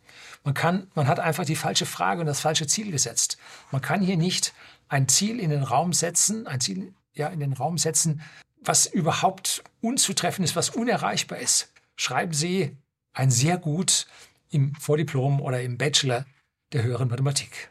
[0.44, 3.38] Man, kann, man hat einfach die falsche Frage und das falsche Ziel gesetzt.
[3.72, 4.54] Man kann hier nicht
[4.90, 8.22] ein Ziel in den Raum setzen, ein Ziel ja, in den Raum setzen,
[8.62, 11.72] was überhaupt unzutreffen ist, was unerreichbar ist.
[11.96, 12.78] Schreiben Sie
[13.14, 14.08] ein sehr gut
[14.56, 16.26] im Vordiplom oder im Bachelor
[16.72, 17.70] der höheren Mathematik.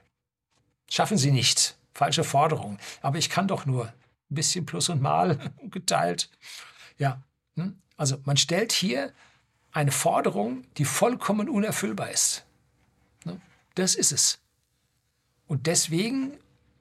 [0.90, 1.78] Schaffen Sie nicht.
[1.94, 2.78] Falsche Forderung.
[3.00, 3.94] Aber ich kann doch nur ein
[4.28, 5.38] bisschen Plus und Mal
[5.70, 6.28] geteilt.
[6.98, 7.22] Ja,
[7.56, 7.78] hm?
[7.96, 9.12] also man stellt hier
[9.72, 12.44] eine Forderung, die vollkommen unerfüllbar ist.
[13.24, 13.40] Ne?
[13.74, 14.38] Das ist es.
[15.46, 16.32] Und deswegen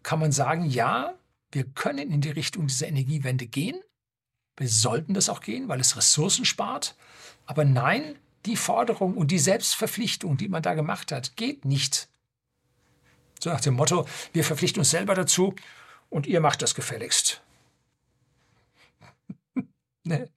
[0.04, 1.14] kann man sagen, ja,
[1.54, 3.80] wir können in die Richtung dieser Energiewende gehen.
[4.58, 6.96] Wir sollten das auch gehen, weil es Ressourcen spart.
[7.46, 8.16] Aber nein,
[8.46, 12.10] die Forderung und die Selbstverpflichtung, die man da gemacht hat, geht nicht.
[13.40, 15.56] So nach dem Motto, wir verpflichten uns selber dazu
[16.10, 17.42] und ihr macht das gefälligst.
[20.04, 20.28] nee.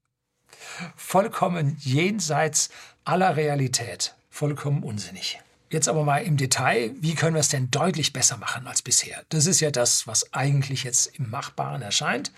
[0.96, 2.70] Vollkommen jenseits
[3.04, 4.14] aller Realität.
[4.30, 5.38] Vollkommen unsinnig.
[5.70, 9.24] Jetzt aber mal im Detail, wie können wir es denn deutlich besser machen als bisher?
[9.30, 12.32] Das ist ja das, was eigentlich jetzt im Machbaren erscheint.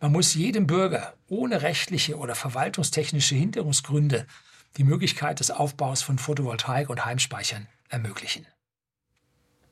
[0.00, 4.26] Man muss jedem Bürger ohne rechtliche oder verwaltungstechnische Hinderungsgründe
[4.76, 8.46] die Möglichkeit des Aufbaus von Photovoltaik und Heimspeichern ermöglichen.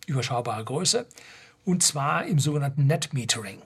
[0.06, 1.06] Überschaubare Größe
[1.64, 3.62] und zwar im sogenannten Net Metering.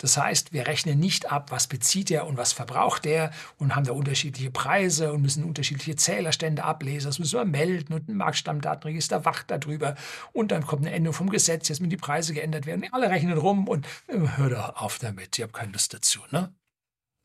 [0.00, 3.84] Das heißt, wir rechnen nicht ab, was bezieht er und was verbraucht er und haben
[3.84, 7.08] da unterschiedliche Preise und müssen unterschiedliche Zählerstände ablesen.
[7.08, 9.96] Das müssen wir melden und ein Marktstammdatenregister wacht darüber.
[10.32, 12.86] Und dann kommt eine Änderung vom Gesetz, jetzt müssen die Preise geändert werden.
[12.92, 16.20] Alle rechnen rum und äh, hör doch auf damit, ich habe keine Lust dazu.
[16.30, 16.50] Ne?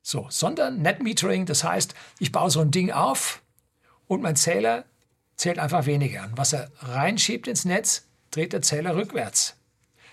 [0.07, 3.41] So, sondern Net Metering, das heißt, ich baue so ein Ding auf
[4.05, 4.85] und mein Zähler
[5.35, 6.25] zählt einfach weniger.
[6.25, 9.57] Und was er reinschiebt ins Netz, dreht der Zähler rückwärts.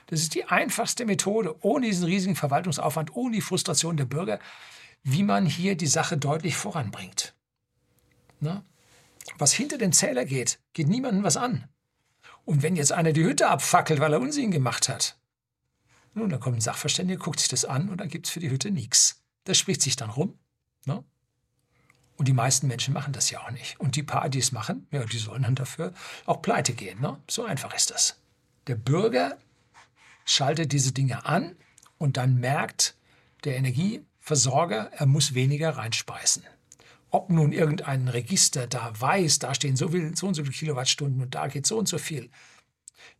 [0.06, 4.38] Das ist die einfachste Methode, ohne diesen riesigen Verwaltungsaufwand, ohne die Frustration der Bürger,
[5.02, 7.34] wie man hier die Sache deutlich voranbringt.
[8.40, 8.64] Na?
[9.36, 11.68] Was hinter dem Zähler geht, geht niemandem was an.
[12.46, 15.18] Und wenn jetzt einer die Hütte abfackelt, weil er Unsinn gemacht hat,
[16.14, 18.50] nun, dann kommt ein Sachverständiger, guckt sich das an und dann gibt es für die
[18.50, 19.21] Hütte nichts.
[19.44, 20.38] Das spricht sich dann rum.
[20.84, 21.04] Ne?
[22.16, 23.80] Und die meisten Menschen machen das ja auch nicht.
[23.80, 25.92] Und die paar, die es machen, ja, die sollen dann dafür
[26.26, 27.00] auch pleite gehen.
[27.00, 27.18] Ne?
[27.28, 28.20] So einfach ist das.
[28.66, 29.38] Der Bürger
[30.24, 31.56] schaltet diese Dinge an
[31.98, 32.96] und dann merkt
[33.44, 36.44] der Energieversorger, er muss weniger reinspeisen.
[37.10, 41.20] Ob nun irgendein Register da weiß, da stehen so, viel, so und so viele Kilowattstunden
[41.20, 42.30] und da geht so und so viel.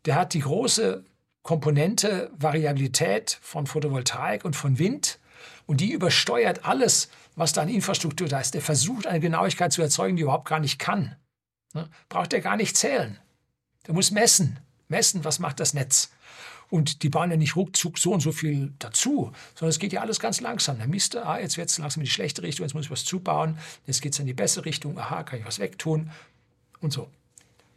[0.05, 1.05] Der hat die große
[1.43, 5.19] Komponente Variabilität von Photovoltaik und von Wind
[5.67, 8.55] und die übersteuert alles, was da an Infrastruktur da ist.
[8.55, 11.17] Der versucht, eine Genauigkeit zu erzeugen, die er überhaupt gar nicht kann.
[11.75, 11.89] Ne?
[12.09, 13.19] Braucht er gar nicht zählen.
[13.87, 14.59] Der muss messen.
[14.89, 16.11] Messen, was macht das Netz.
[16.69, 20.01] Und die bauen ja nicht ruckzuck so und so viel dazu, sondern es geht ja
[20.01, 20.79] alles ganz langsam.
[20.79, 23.05] Der misst, ah, jetzt wird es langsam in die schlechte Richtung, jetzt muss ich was
[23.05, 26.11] zubauen, jetzt geht es in die bessere Richtung, aha, kann ich was wegtun
[26.81, 27.11] und so.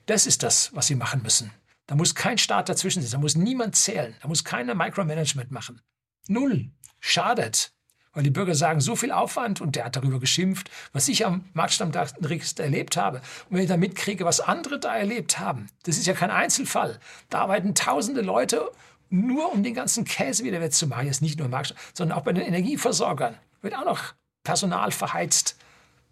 [0.05, 1.51] Das ist das, was sie machen müssen.
[1.87, 5.81] Da muss kein Staat dazwischen sitzen, da muss niemand zählen, da muss keiner Micromanagement machen.
[6.27, 6.71] Null.
[7.07, 7.71] Schadet.
[8.13, 11.45] Weil die Bürger sagen, so viel Aufwand und der hat darüber geschimpft, was ich am
[11.53, 13.17] Marktstammregister erlebt habe.
[13.17, 16.99] Und wenn ich da mitkriege, was andere da erlebt haben, das ist ja kein Einzelfall.
[17.29, 18.71] Da arbeiten tausende Leute
[19.11, 21.05] nur um den ganzen Käse wieder wettzumachen.
[21.05, 23.37] Jetzt nicht nur im Marktstamm, sondern auch bei den Energieversorgern.
[23.61, 25.57] Wird auch noch Personal verheizt.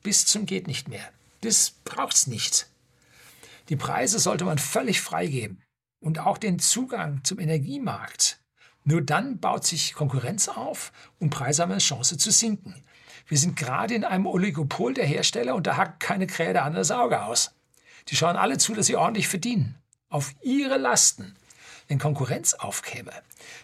[0.04, 1.10] Bis zum geht nicht mehr.
[1.42, 2.68] Das braucht's nicht.
[3.70, 5.64] Die Preise sollte man völlig freigeben
[6.02, 8.43] und auch den Zugang zum Energiemarkt.
[8.86, 12.84] Nur dann baut sich Konkurrenz auf und Preise haben eine Chance zu sinken.
[13.28, 17.00] Wir sind gerade in einem Oligopol der Hersteller und da hackt keine Krähe der andere
[17.00, 17.52] Auge aus.
[18.10, 19.76] Die schauen alle zu, dass sie ordentlich verdienen.
[20.10, 21.36] Auf ihre Lasten.
[21.88, 23.12] Wenn Konkurrenz aufkäme,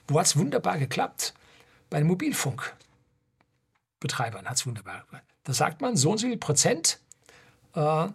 [0.07, 1.33] wo hat es wunderbar geklappt?
[1.89, 5.25] Bei den Mobilfunkbetreibern hat es wunderbar geklappt.
[5.43, 6.99] Da sagt man, so und so viel Prozent
[7.75, 8.07] äh,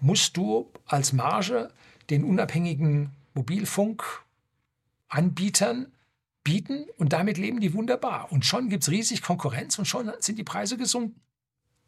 [0.00, 1.70] musst du als Marge
[2.08, 3.10] den unabhängigen
[5.10, 5.92] Mobilfunkanbietern
[6.42, 8.32] bieten und damit leben die wunderbar.
[8.32, 11.20] Und schon gibt es riesig Konkurrenz und schon sind die Preise gesunken.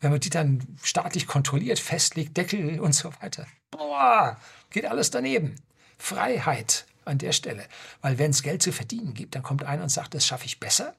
[0.01, 4.37] Wenn man die dann staatlich kontrolliert, festlegt, Deckel und so weiter, boah,
[4.71, 5.55] geht alles daneben.
[5.97, 7.67] Freiheit an der Stelle.
[8.01, 10.59] Weil wenn es Geld zu verdienen gibt, dann kommt einer und sagt, das schaffe ich
[10.59, 10.95] besser.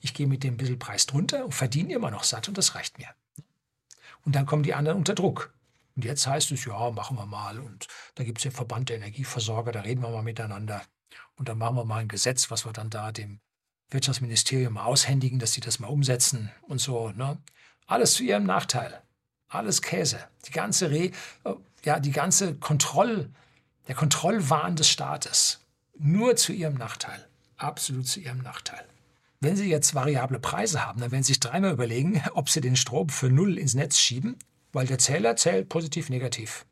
[0.00, 2.98] Ich gehe mit dem bisschen Preis drunter und verdiene immer noch satt und das reicht
[2.98, 3.08] mir.
[4.24, 5.52] Und dann kommen die anderen unter Druck.
[5.94, 7.58] Und jetzt heißt es, ja, machen wir mal.
[7.58, 10.82] Und da gibt es den Verband der Energieversorger, da reden wir mal miteinander.
[11.36, 13.40] Und dann machen wir mal ein Gesetz, was wir dann da dem
[13.90, 17.10] Wirtschaftsministerium aushändigen, dass sie das mal umsetzen und so.
[17.10, 17.38] Ne?
[17.86, 19.02] Alles zu ihrem Nachteil.
[19.48, 20.20] Alles Käse.
[20.46, 21.10] Die ganze, Re
[21.44, 21.54] äh,
[21.84, 23.30] ja, die ganze Kontroll,
[23.88, 25.60] der Kontrollwahn des Staates.
[25.98, 27.26] Nur zu ihrem Nachteil.
[27.56, 28.86] Absolut zu ihrem Nachteil.
[29.40, 32.76] Wenn Sie jetzt variable Preise haben, dann werden Sie sich dreimal überlegen, ob Sie den
[32.76, 34.36] Strom für null ins Netz schieben
[34.72, 36.66] weil der Zähler zählt positiv, negativ.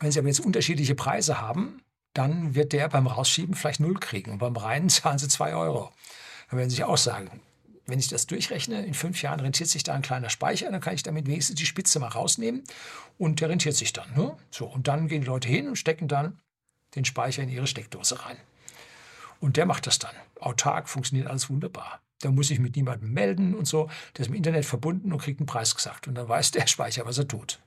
[0.00, 1.82] Wenn Sie aber jetzt unterschiedliche Preise haben,
[2.14, 5.92] dann wird der beim Rausschieben vielleicht null kriegen und beim Reinen zahlen Sie zwei Euro.
[6.48, 7.40] Dann werden Sie sich auch sagen,
[7.86, 10.94] wenn ich das durchrechne, in fünf Jahren rentiert sich da ein kleiner Speicher, dann kann
[10.94, 12.64] ich damit wenigstens die Spitze mal rausnehmen
[13.18, 14.14] und der rentiert sich dann.
[14.14, 14.36] Ne?
[14.50, 16.40] So, und dann gehen die Leute hin und stecken dann
[16.94, 18.36] den Speicher in ihre Steckdose rein.
[19.40, 20.14] Und der macht das dann.
[20.40, 22.00] Autark funktioniert alles wunderbar.
[22.20, 23.90] Da muss ich mit niemandem melden und so.
[24.16, 26.08] Der ist im Internet verbunden und kriegt einen Preis gesagt.
[26.08, 27.60] Und dann weiß der Speicher, was er tut.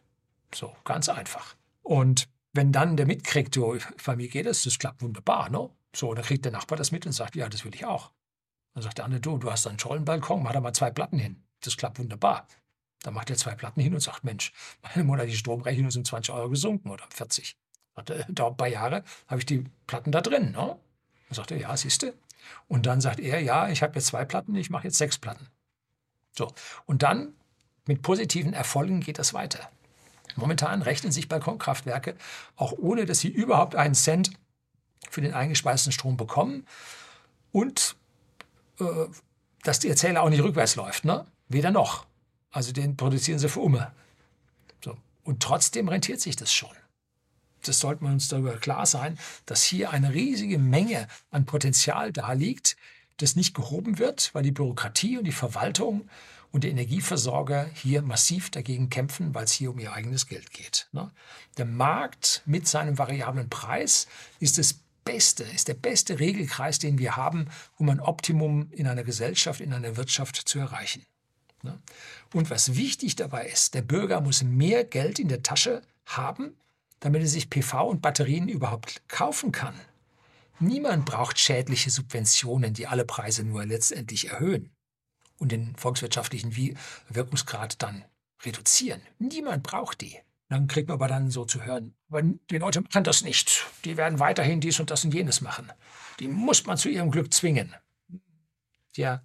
[0.55, 1.55] So, ganz einfach.
[1.83, 2.27] Und
[2.57, 5.69] wenn dann der mitkriegt, du, bei mir geht das, das klappt wunderbar, ne?
[5.95, 8.11] So, dann kriegt der Nachbar das mit und sagt, ja, das will ich auch.
[8.73, 11.43] Dann sagt der andere, du, du hast einen Schollenbalkon, mach da mal zwei Platten hin.
[11.61, 12.47] Das klappt wunderbar.
[13.03, 14.51] Dann macht er zwei Platten hin und sagt, Mensch,
[14.83, 17.57] meine monatliche Stromrechnung ist um 20 Euro gesunken oder um 40.
[17.95, 20.51] Sagt er, dauert ein paar Jahre, habe ich die Platten da drin.
[20.51, 20.77] Ne?
[21.29, 22.13] Dann sagt er, ja, siehst du,
[22.67, 25.47] und dann sagt er, ja, ich habe jetzt zwei Platten, ich mache jetzt sechs Platten.
[26.35, 26.53] So.
[26.85, 27.33] Und dann
[27.85, 29.71] mit positiven Erfolgen geht das weiter.
[30.37, 32.15] Momentan rechnen sich Balkonkraftwerke,
[32.55, 34.31] auch ohne dass sie überhaupt einen Cent
[35.09, 36.65] für den eingespeisten Strom bekommen
[37.51, 37.95] und
[38.79, 38.85] äh,
[39.63, 41.05] dass der Zähler auch nicht rückwärts läuft.
[41.05, 41.25] Ne?
[41.49, 42.05] Weder noch.
[42.51, 43.91] Also den produzieren sie für Umme.
[44.83, 44.97] So.
[45.23, 46.75] Und trotzdem rentiert sich das schon
[47.67, 52.33] das sollten wir uns darüber klar sein, dass hier eine riesige Menge an Potenzial da
[52.33, 52.77] liegt,
[53.17, 56.09] das nicht gehoben wird, weil die Bürokratie und die Verwaltung
[56.51, 60.87] und die Energieversorger hier massiv dagegen kämpfen, weil es hier um ihr eigenes Geld geht.
[60.91, 61.11] Ne?
[61.57, 64.07] Der Markt mit seinem variablen Preis
[64.39, 67.47] ist das Beste, ist der beste Regelkreis, den wir haben,
[67.77, 71.05] um ein Optimum in einer Gesellschaft, in einer Wirtschaft zu erreichen.
[71.63, 71.79] Ne?
[72.33, 76.55] Und was wichtig dabei ist, der Bürger muss mehr Geld in der Tasche haben,
[76.99, 79.75] damit er sich PV und Batterien überhaupt kaufen kann.
[80.59, 84.71] Niemand braucht schädliche Subventionen, die alle Preise nur letztendlich erhöhen
[85.37, 86.55] und den volkswirtschaftlichen
[87.09, 88.05] Wirkungsgrad dann
[88.43, 89.01] reduzieren.
[89.19, 90.19] Niemand braucht die.
[90.49, 93.65] Dann kriegt man aber dann so zu hören, aber die Leute machen das nicht.
[93.83, 95.71] Die werden weiterhin dies und das und jenes machen.
[96.19, 97.75] Die muss man zu ihrem Glück zwingen.
[98.95, 99.23] Ja,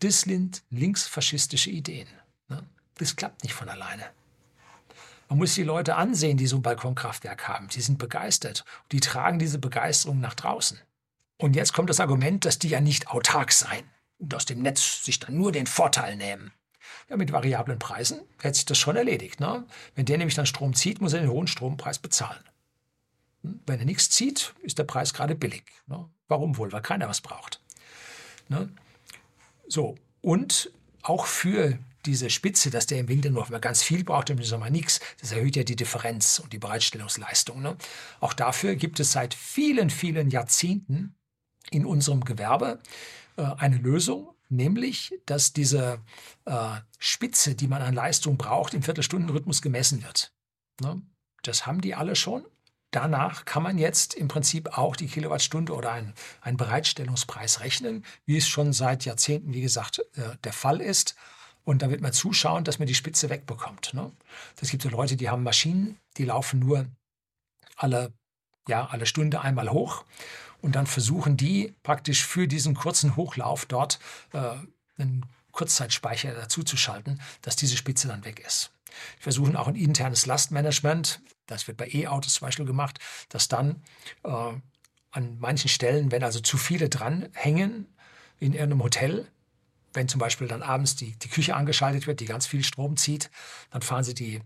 [0.00, 2.08] das sind linksfaschistische Ideen.
[2.48, 2.68] Ne?
[2.98, 4.10] Das klappt nicht von alleine.
[5.28, 7.68] Man muss die Leute ansehen, die so ein Balkonkraftwerk haben.
[7.68, 8.64] Die sind begeistert.
[8.92, 10.78] Die tragen diese Begeisterung nach draußen.
[11.38, 13.84] Und jetzt kommt das Argument, dass die ja nicht autark seien
[14.18, 16.52] und aus dem Netz sich dann nur den Vorteil nehmen.
[17.08, 19.40] Ja, mit variablen Preisen hätte sich das schon erledigt.
[19.40, 19.64] Ne?
[19.94, 22.42] Wenn der nämlich dann Strom zieht, muss er den hohen Strompreis bezahlen.
[23.42, 23.60] Hm?
[23.66, 25.64] Wenn er nichts zieht, ist der Preis gerade billig.
[25.86, 26.08] Ne?
[26.28, 26.72] Warum wohl?
[26.72, 27.60] Weil keiner was braucht.
[28.48, 28.70] Ne?
[29.68, 30.70] So, und
[31.02, 35.00] auch für diese Spitze, dass der im Winter nur ganz viel braucht im Sommer nichts,
[35.20, 37.60] das erhöht ja die Differenz und die Bereitstellungsleistung.
[37.62, 37.76] Ne?
[38.20, 41.14] Auch dafür gibt es seit vielen, vielen Jahrzehnten
[41.70, 42.80] in unserem Gewerbe
[43.36, 46.00] äh, eine Lösung, nämlich, dass diese
[46.44, 50.32] äh, Spitze, die man an Leistung braucht, im Viertelstundenrhythmus gemessen wird.
[50.80, 51.02] Ne?
[51.42, 52.44] Das haben die alle schon.
[52.92, 58.36] Danach kann man jetzt im Prinzip auch die Kilowattstunde oder einen, einen Bereitstellungspreis rechnen, wie
[58.36, 61.16] es schon seit Jahrzehnten, wie gesagt, äh, der Fall ist.
[61.66, 63.92] Und da wird man zuschauen, dass man die Spitze wegbekommt.
[63.92, 64.12] Ne?
[64.60, 66.86] Gibt so Leute, die haben Maschinen, die laufen nur
[67.74, 68.12] alle,
[68.68, 70.04] ja, alle Stunde einmal hoch.
[70.62, 73.98] Und dann versuchen die praktisch für diesen kurzen Hochlauf dort
[74.32, 74.52] äh,
[74.96, 78.70] einen Kurzzeitspeicher dazu zu schalten, dass diese Spitze dann weg ist.
[79.16, 83.82] Wir versuchen auch ein internes Lastmanagement, das wird bei E-Autos zum Beispiel gemacht, dass dann
[84.22, 84.52] äh,
[85.10, 87.92] an manchen Stellen, wenn also zu viele dranhängen
[88.38, 89.28] in irgendeinem Hotel,
[89.96, 93.30] wenn zum Beispiel dann abends die, die Küche angeschaltet wird, die ganz viel Strom zieht,
[93.70, 94.40] dann fahren sie die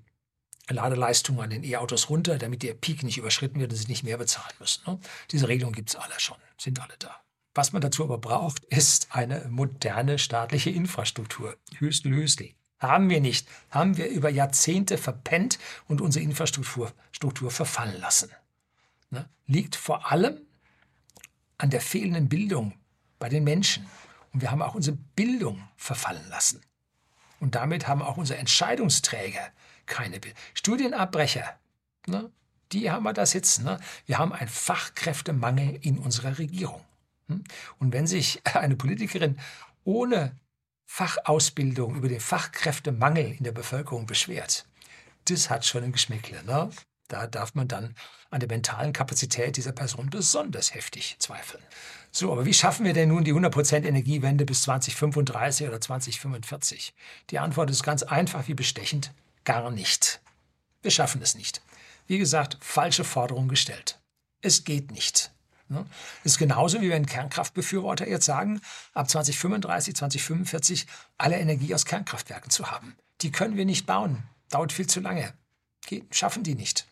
[0.69, 4.17] Ladeleistung an den E-Autos runter, damit der Peak nicht überschritten wird und sie nicht mehr
[4.17, 4.83] bezahlen müssen.
[4.87, 5.01] Ne?
[5.31, 7.21] Diese Regelungen gibt es alle schon, sind alle da.
[7.55, 11.57] Was man dazu aber braucht, ist eine moderne staatliche Infrastruktur.
[11.79, 12.51] Hüstel, Hüstel.
[12.79, 13.47] Haben wir nicht.
[13.71, 18.31] Haben wir über Jahrzehnte verpennt und unsere Infrastruktur Struktur verfallen lassen.
[19.11, 19.29] Ne?
[19.47, 20.39] Liegt vor allem
[21.59, 22.73] an der fehlenden Bildung
[23.19, 23.87] bei den Menschen.
[24.33, 26.61] Und wir haben auch unsere Bildung verfallen lassen.
[27.41, 29.51] Und damit haben auch unsere Entscheidungsträger
[29.87, 30.39] keine Bildung.
[30.55, 31.59] Studienabbrecher,
[32.07, 32.31] ne,
[32.72, 33.64] die haben wir da sitzen.
[33.64, 33.81] Ne?
[34.07, 36.85] Wir haben einen Fachkräftemangel in unserer Regierung.
[37.28, 37.45] Hm?
[37.78, 39.39] Und wenn sich eine Politikerin
[39.85, 40.37] ohne
[40.87, 44.66] Fachausbildung über den Fachkräftemangel in der Bevölkerung beschwert,
[45.26, 46.43] das hat schon ein Geschmäckle.
[46.45, 46.70] Ne?
[47.11, 47.97] Da darf man dann
[48.31, 51.63] an der mentalen Kapazität dieser Person besonders heftig zweifeln.
[52.13, 56.95] So, aber wie schaffen wir denn nun die 100% Energiewende bis 2035 oder 2045?
[57.31, 59.13] Die Antwort ist ganz einfach wie bestechend,
[59.45, 60.21] gar nicht.
[60.83, 61.63] Wir schaffen es nicht.
[62.07, 63.99] Wie gesagt, falsche Forderung gestellt.
[64.41, 65.33] Es geht nicht.
[65.69, 65.85] Ne?
[66.23, 68.61] Ist genauso wie wenn Kernkraftbefürworter jetzt sagen,
[68.95, 70.87] ab 2035, 2045
[71.19, 72.97] alle Energie aus Kernkraftwerken zu haben.
[73.21, 74.23] Die können wir nicht bauen.
[74.49, 75.33] Dauert viel zu lange.
[76.13, 76.87] Schaffen die nicht.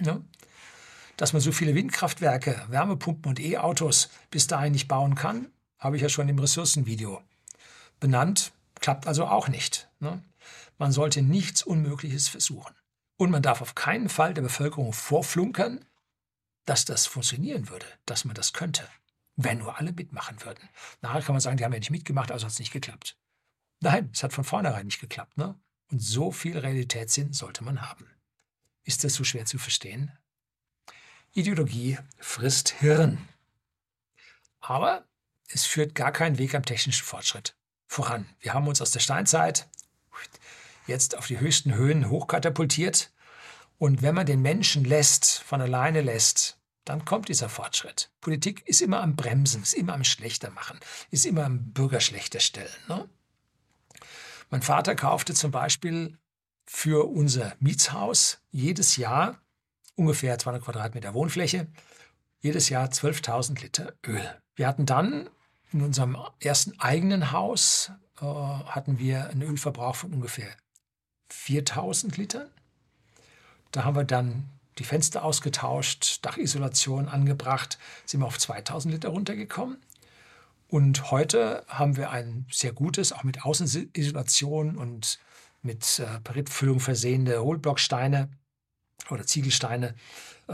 [0.00, 0.24] Ne?
[1.16, 6.02] Dass man so viele Windkraftwerke, Wärmepumpen und E-Autos bis dahin nicht bauen kann, habe ich
[6.02, 7.22] ja schon im Ressourcenvideo
[8.00, 8.52] benannt.
[8.80, 9.88] Klappt also auch nicht.
[10.00, 10.22] Ne?
[10.78, 12.74] Man sollte nichts Unmögliches versuchen.
[13.16, 15.84] Und man darf auf keinen Fall der Bevölkerung vorflunkern,
[16.66, 18.86] dass das funktionieren würde, dass man das könnte,
[19.36, 20.68] wenn nur alle mitmachen würden.
[21.00, 23.16] Nachher kann man sagen, die haben ja nicht mitgemacht, also hat es nicht geklappt.
[23.80, 25.38] Nein, es hat von vornherein nicht geklappt.
[25.38, 25.58] Ne?
[25.90, 28.06] Und so viel Realitätssinn sollte man haben.
[28.86, 30.12] Ist das so schwer zu verstehen?
[31.32, 33.28] Ideologie frisst Hirn.
[34.60, 35.04] Aber
[35.48, 37.56] es führt gar keinen Weg am technischen Fortschritt
[37.88, 38.26] voran.
[38.38, 39.68] Wir haben uns aus der Steinzeit
[40.86, 43.12] jetzt auf die höchsten Höhen hochkatapultiert.
[43.76, 48.12] Und wenn man den Menschen lässt, von alleine lässt, dann kommt dieser Fortschritt.
[48.20, 50.78] Politik ist immer am Bremsen, ist immer am Schlechter machen,
[51.10, 52.70] ist immer am Bürger schlechter stellen.
[52.86, 53.08] Ne?
[54.48, 56.16] Mein Vater kaufte zum Beispiel
[56.66, 59.40] für unser Mietshaus jedes Jahr
[59.94, 61.68] ungefähr 200 Quadratmeter Wohnfläche,
[62.40, 64.22] jedes Jahr 12.000 Liter Öl.
[64.54, 65.30] Wir hatten dann
[65.72, 67.90] in unserem ersten eigenen Haus
[68.20, 70.48] äh, hatten wir einen Ölverbrauch von ungefähr
[71.30, 72.48] 4.000 Litern.
[73.72, 74.48] Da haben wir dann
[74.78, 79.78] die Fenster ausgetauscht, Dachisolation angebracht, sind wir auf 2000 Liter runtergekommen.
[80.68, 85.18] Und heute haben wir ein sehr gutes, auch mit Außenisolation und
[85.66, 88.30] mit äh, Peritfüllung versehene Hohlblocksteine
[89.10, 89.94] oder Ziegelsteine
[90.48, 90.52] äh,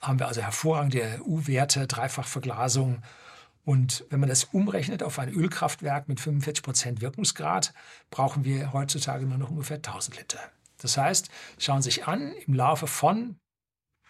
[0.00, 3.02] haben wir also hervorragende U-Werte, Dreifachverglasung.
[3.64, 7.74] Und wenn man das umrechnet auf ein Ölkraftwerk mit 45 Prozent Wirkungsgrad,
[8.10, 10.40] brauchen wir heutzutage nur noch ungefähr 1000 Liter.
[10.78, 11.28] Das heißt,
[11.58, 13.36] schauen Sie sich an, im Laufe von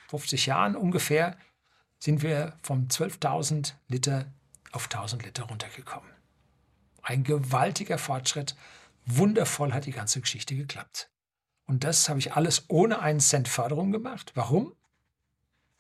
[0.09, 1.36] 50 Jahren ungefähr
[1.99, 4.26] sind wir von 12.000 Liter
[4.72, 6.11] auf 1000 Liter runtergekommen.
[7.03, 8.57] Ein gewaltiger Fortschritt.
[9.07, 11.11] Wundervoll hat die ganze Geschichte geklappt.
[11.67, 14.33] Und das habe ich alles ohne einen Cent Förderung gemacht.
[14.35, 14.75] Warum?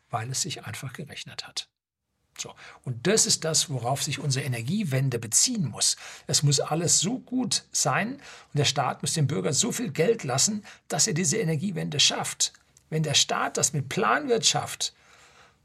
[0.08, 1.68] Weil es sich einfach gerechnet hat.
[2.38, 2.54] So.
[2.84, 5.96] Und das ist das, worauf sich unsere Energiewende beziehen muss.
[6.26, 10.24] Es muss alles so gut sein und der Staat muss dem Bürger so viel Geld
[10.24, 12.52] lassen, dass er diese Energiewende schafft.
[12.88, 14.94] Wenn der Staat das mit Planwirtschaft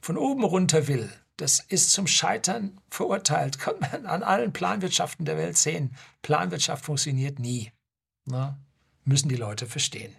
[0.01, 3.59] von oben runter will, das ist zum Scheitern verurteilt.
[3.59, 5.95] Kann man an allen Planwirtschaften der Welt sehen.
[6.21, 7.71] Planwirtschaft funktioniert nie.
[8.25, 8.57] Na?
[9.05, 10.15] müssen die Leute verstehen.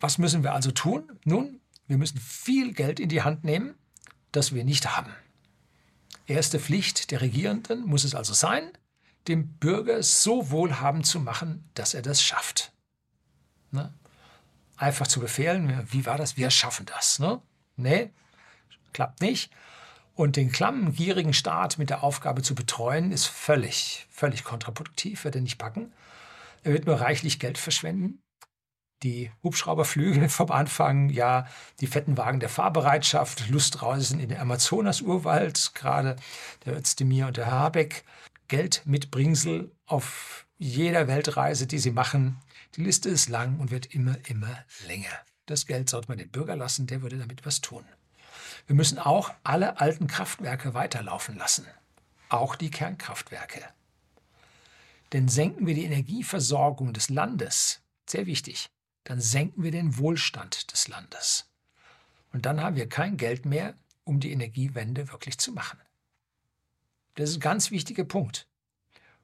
[0.00, 1.18] Was müssen wir also tun?
[1.24, 3.74] Nun, wir müssen viel Geld in die Hand nehmen,
[4.32, 5.12] das wir nicht haben.
[6.26, 8.70] Erste Pflicht der Regierenden muss es also sein,
[9.28, 12.72] dem Bürger so wohlhabend zu machen, dass er das schafft.
[13.70, 13.92] Ne?
[14.76, 16.36] Einfach zu befehlen, wie war das?
[16.36, 17.18] Wir schaffen das.
[17.18, 17.40] Ne?
[17.76, 18.10] Nee,
[18.92, 19.50] klappt nicht.
[20.16, 25.34] Und den klammen, gierigen Staat mit der Aufgabe zu betreuen, ist völlig, völlig kontraproduktiv, wird
[25.34, 25.92] er nicht packen.
[26.62, 28.22] Er wird nur reichlich Geld verschwenden.
[29.02, 31.46] Die Hubschrauberflüge vom Anfang, ja,
[31.80, 36.16] die fetten Wagen der Fahrbereitschaft, Lustreisen in den Amazonas-Urwald, gerade
[36.64, 38.04] der Özdemir und der Habeck,
[38.48, 42.40] Geld mit Bringsel auf jeder Weltreise, die sie machen.
[42.76, 45.12] Die Liste ist lang und wird immer, immer länger.
[45.44, 47.84] Das Geld sollte man den Bürger lassen, der würde damit was tun.
[48.66, 51.66] Wir müssen auch alle alten Kraftwerke weiterlaufen lassen,
[52.28, 53.62] auch die Kernkraftwerke.
[55.12, 58.70] Denn senken wir die Energieversorgung des Landes, sehr wichtig,
[59.04, 61.48] dann senken wir den Wohlstand des Landes.
[62.32, 65.78] Und dann haben wir kein Geld mehr, um die Energiewende wirklich zu machen.
[67.14, 68.46] Das ist ein ganz wichtiger Punkt.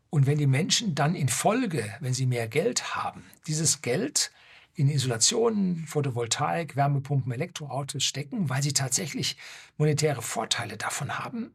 [0.08, 4.31] Und wenn die Menschen dann in Folge, wenn sie mehr Geld haben, dieses Geld
[4.74, 9.36] in Isolationen, Photovoltaik, Wärmepumpen, Elektroautos stecken, weil sie tatsächlich
[9.76, 11.54] monetäre Vorteile davon haben,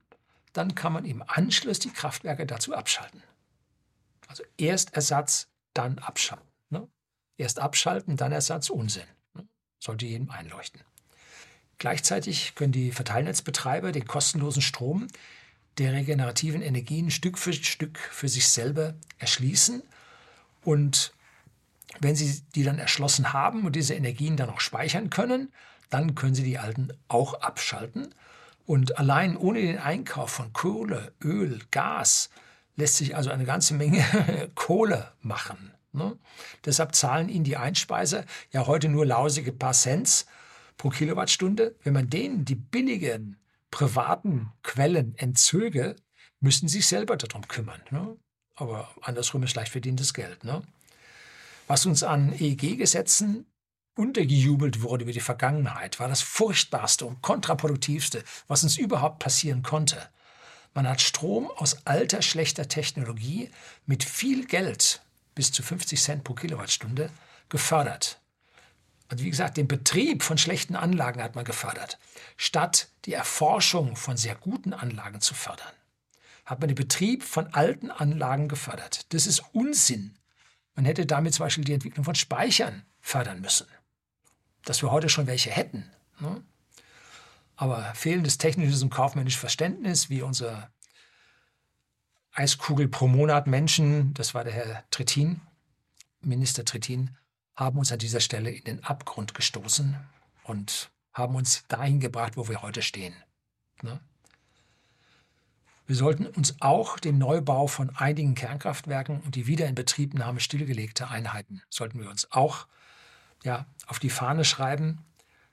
[0.53, 3.23] dann kann man im Anschluss die Kraftwerke dazu abschalten.
[4.27, 6.47] Also erst Ersatz, dann abschalten.
[6.69, 6.87] Ne?
[7.37, 9.07] Erst abschalten, dann Ersatz, Unsinn.
[9.33, 9.47] Ne?
[9.79, 10.81] Sollte jedem einleuchten.
[11.77, 15.07] Gleichzeitig können die Verteilnetzbetreiber den kostenlosen Strom
[15.77, 19.83] der regenerativen Energien Stück für Stück für sich selber erschließen
[20.63, 21.13] und
[21.99, 25.51] wenn Sie die dann erschlossen haben und diese Energien dann auch speichern können,
[25.89, 28.13] dann können Sie die alten auch abschalten.
[28.65, 32.29] Und allein ohne den Einkauf von Kohle, Öl, Gas
[32.75, 34.03] lässt sich also eine ganze Menge
[34.55, 35.71] Kohle machen.
[35.93, 36.17] Ne?
[36.65, 40.27] Deshalb zahlen Ihnen die Einspeiser ja heute nur lausige paar Cents
[40.77, 41.75] pro Kilowattstunde.
[41.83, 43.37] Wenn man denen die billigen
[43.71, 45.95] privaten Quellen entzöge,
[46.39, 47.81] müssten Sie sich selber darum kümmern.
[47.89, 48.15] Ne?
[48.55, 50.43] Aber andersrum ist leicht verdientes Geld.
[50.43, 50.61] Ne?
[51.67, 53.45] Was uns an EEG-Gesetzen
[53.95, 60.09] untergejubelt wurde über die Vergangenheit, war das furchtbarste und kontraproduktivste, was uns überhaupt passieren konnte.
[60.73, 63.49] Man hat Strom aus alter, schlechter Technologie
[63.85, 65.01] mit viel Geld,
[65.35, 67.09] bis zu 50 Cent pro Kilowattstunde,
[67.49, 68.21] gefördert.
[69.09, 71.97] Und wie gesagt, den Betrieb von schlechten Anlagen hat man gefördert,
[72.35, 75.73] statt die Erforschung von sehr guten Anlagen zu fördern.
[76.45, 79.11] Hat man den Betrieb von alten Anlagen gefördert.
[79.13, 80.16] Das ist Unsinn.
[80.77, 83.65] Man hätte damit zum Beispiel die Entwicklung von Speichern fördern müssen,
[84.63, 85.91] dass wir heute schon welche hätten.
[86.19, 86.43] Ne?
[87.55, 90.71] Aber fehlendes technisches und kaufmännisches Verständnis, wie unser
[92.31, 95.41] Eiskugel pro Monat Menschen, das war der Herr Trittin,
[96.21, 97.17] Minister Trittin,
[97.55, 99.97] haben uns an dieser Stelle in den Abgrund gestoßen
[100.43, 103.15] und haben uns dahin gebracht, wo wir heute stehen.
[103.81, 103.99] Ne?
[105.87, 112.01] Wir sollten uns auch den Neubau von einigen Kernkraftwerken und die Wiederinbetriebnahme stillgelegter Einheiten sollten
[112.01, 112.67] wir uns auch
[113.43, 115.05] ja, auf die Fahne schreiben.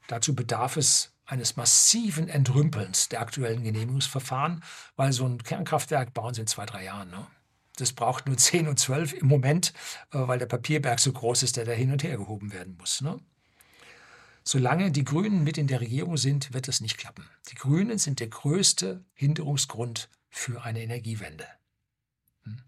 [0.09, 4.64] Dazu bedarf es eines massiven Entrümpelns der aktuellen Genehmigungsverfahren,
[4.97, 7.11] weil so ein Kernkraftwerk bauen sie in zwei, drei Jahren.
[7.11, 7.24] Ne?
[7.76, 9.72] Das braucht nur 10 und 12 im Moment,
[10.11, 13.01] äh, weil der Papierberg so groß ist, der da hin und her gehoben werden muss.
[13.03, 13.20] Ne?
[14.43, 17.24] Solange die Grünen mit in der Regierung sind, wird es nicht klappen.
[17.51, 21.47] Die Grünen sind der größte Hinderungsgrund für eine Energiewende.
[22.43, 22.59] Hm?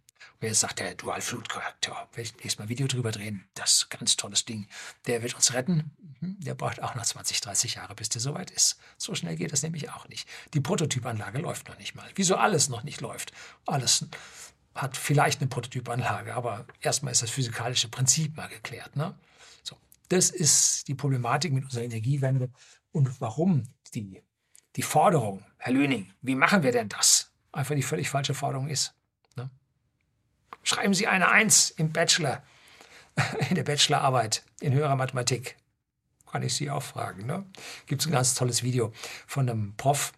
[0.41, 3.87] Und jetzt sagt der Dual-Fluid-Korrektor, werde ich nächstes Mal ein Video drüber drehen, das ist
[3.87, 4.69] ein ganz tolles Ding.
[5.07, 5.91] Der wird uns retten.
[6.21, 6.39] Hm?
[6.39, 8.79] Der braucht auch noch 20, 30 Jahre, bis der soweit ist.
[8.97, 10.29] So schnell geht das nämlich auch nicht.
[10.55, 12.09] Die Prototypanlage läuft noch nicht mal.
[12.15, 13.33] Wieso alles noch nicht läuft?
[13.67, 14.07] Alles
[14.77, 18.95] hat vielleicht eine Prototypanlage, aber erstmal ist das physikalische Prinzip mal geklärt.
[18.95, 19.19] Ne?
[19.65, 19.77] So,
[20.09, 22.49] das ist die Problematik mit unserer Energiewende
[22.93, 24.23] und warum die,
[24.77, 27.33] die Forderung, Herr Löning, wie machen wir denn das?
[27.57, 28.95] Einfach die völlig falsche Forderung ist.
[29.37, 29.51] Ne?
[30.63, 32.43] Schreiben Sie eine Eins im Bachelor,
[33.49, 35.57] in der Bachelorarbeit in höherer Mathematik.
[36.31, 37.27] Kann ich Sie auch fragen.
[37.27, 37.47] Ne?
[37.87, 38.93] Gibt es ein ganz tolles Video
[39.27, 40.13] von einem Prof,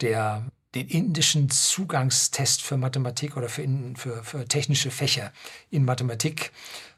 [0.00, 5.32] der den indischen Zugangstest für Mathematik oder für, für, für technische Fächer
[5.70, 6.52] in Mathematik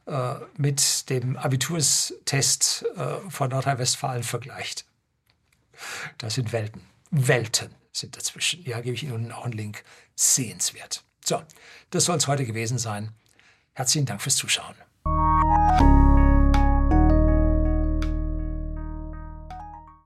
[0.06, 4.84] äh, mit dem Abiturstest äh, von Nordrhein-Westfalen vergleicht.
[6.18, 6.82] Das sind Welten.
[7.10, 8.64] Welten sind dazwischen.
[8.64, 9.84] Ja, gebe ich Ihnen auch einen Link.
[10.16, 11.04] Sehenswert.
[11.24, 11.42] So,
[11.90, 13.12] das soll es heute gewesen sein.
[13.72, 14.74] Herzlichen Dank fürs Zuschauen.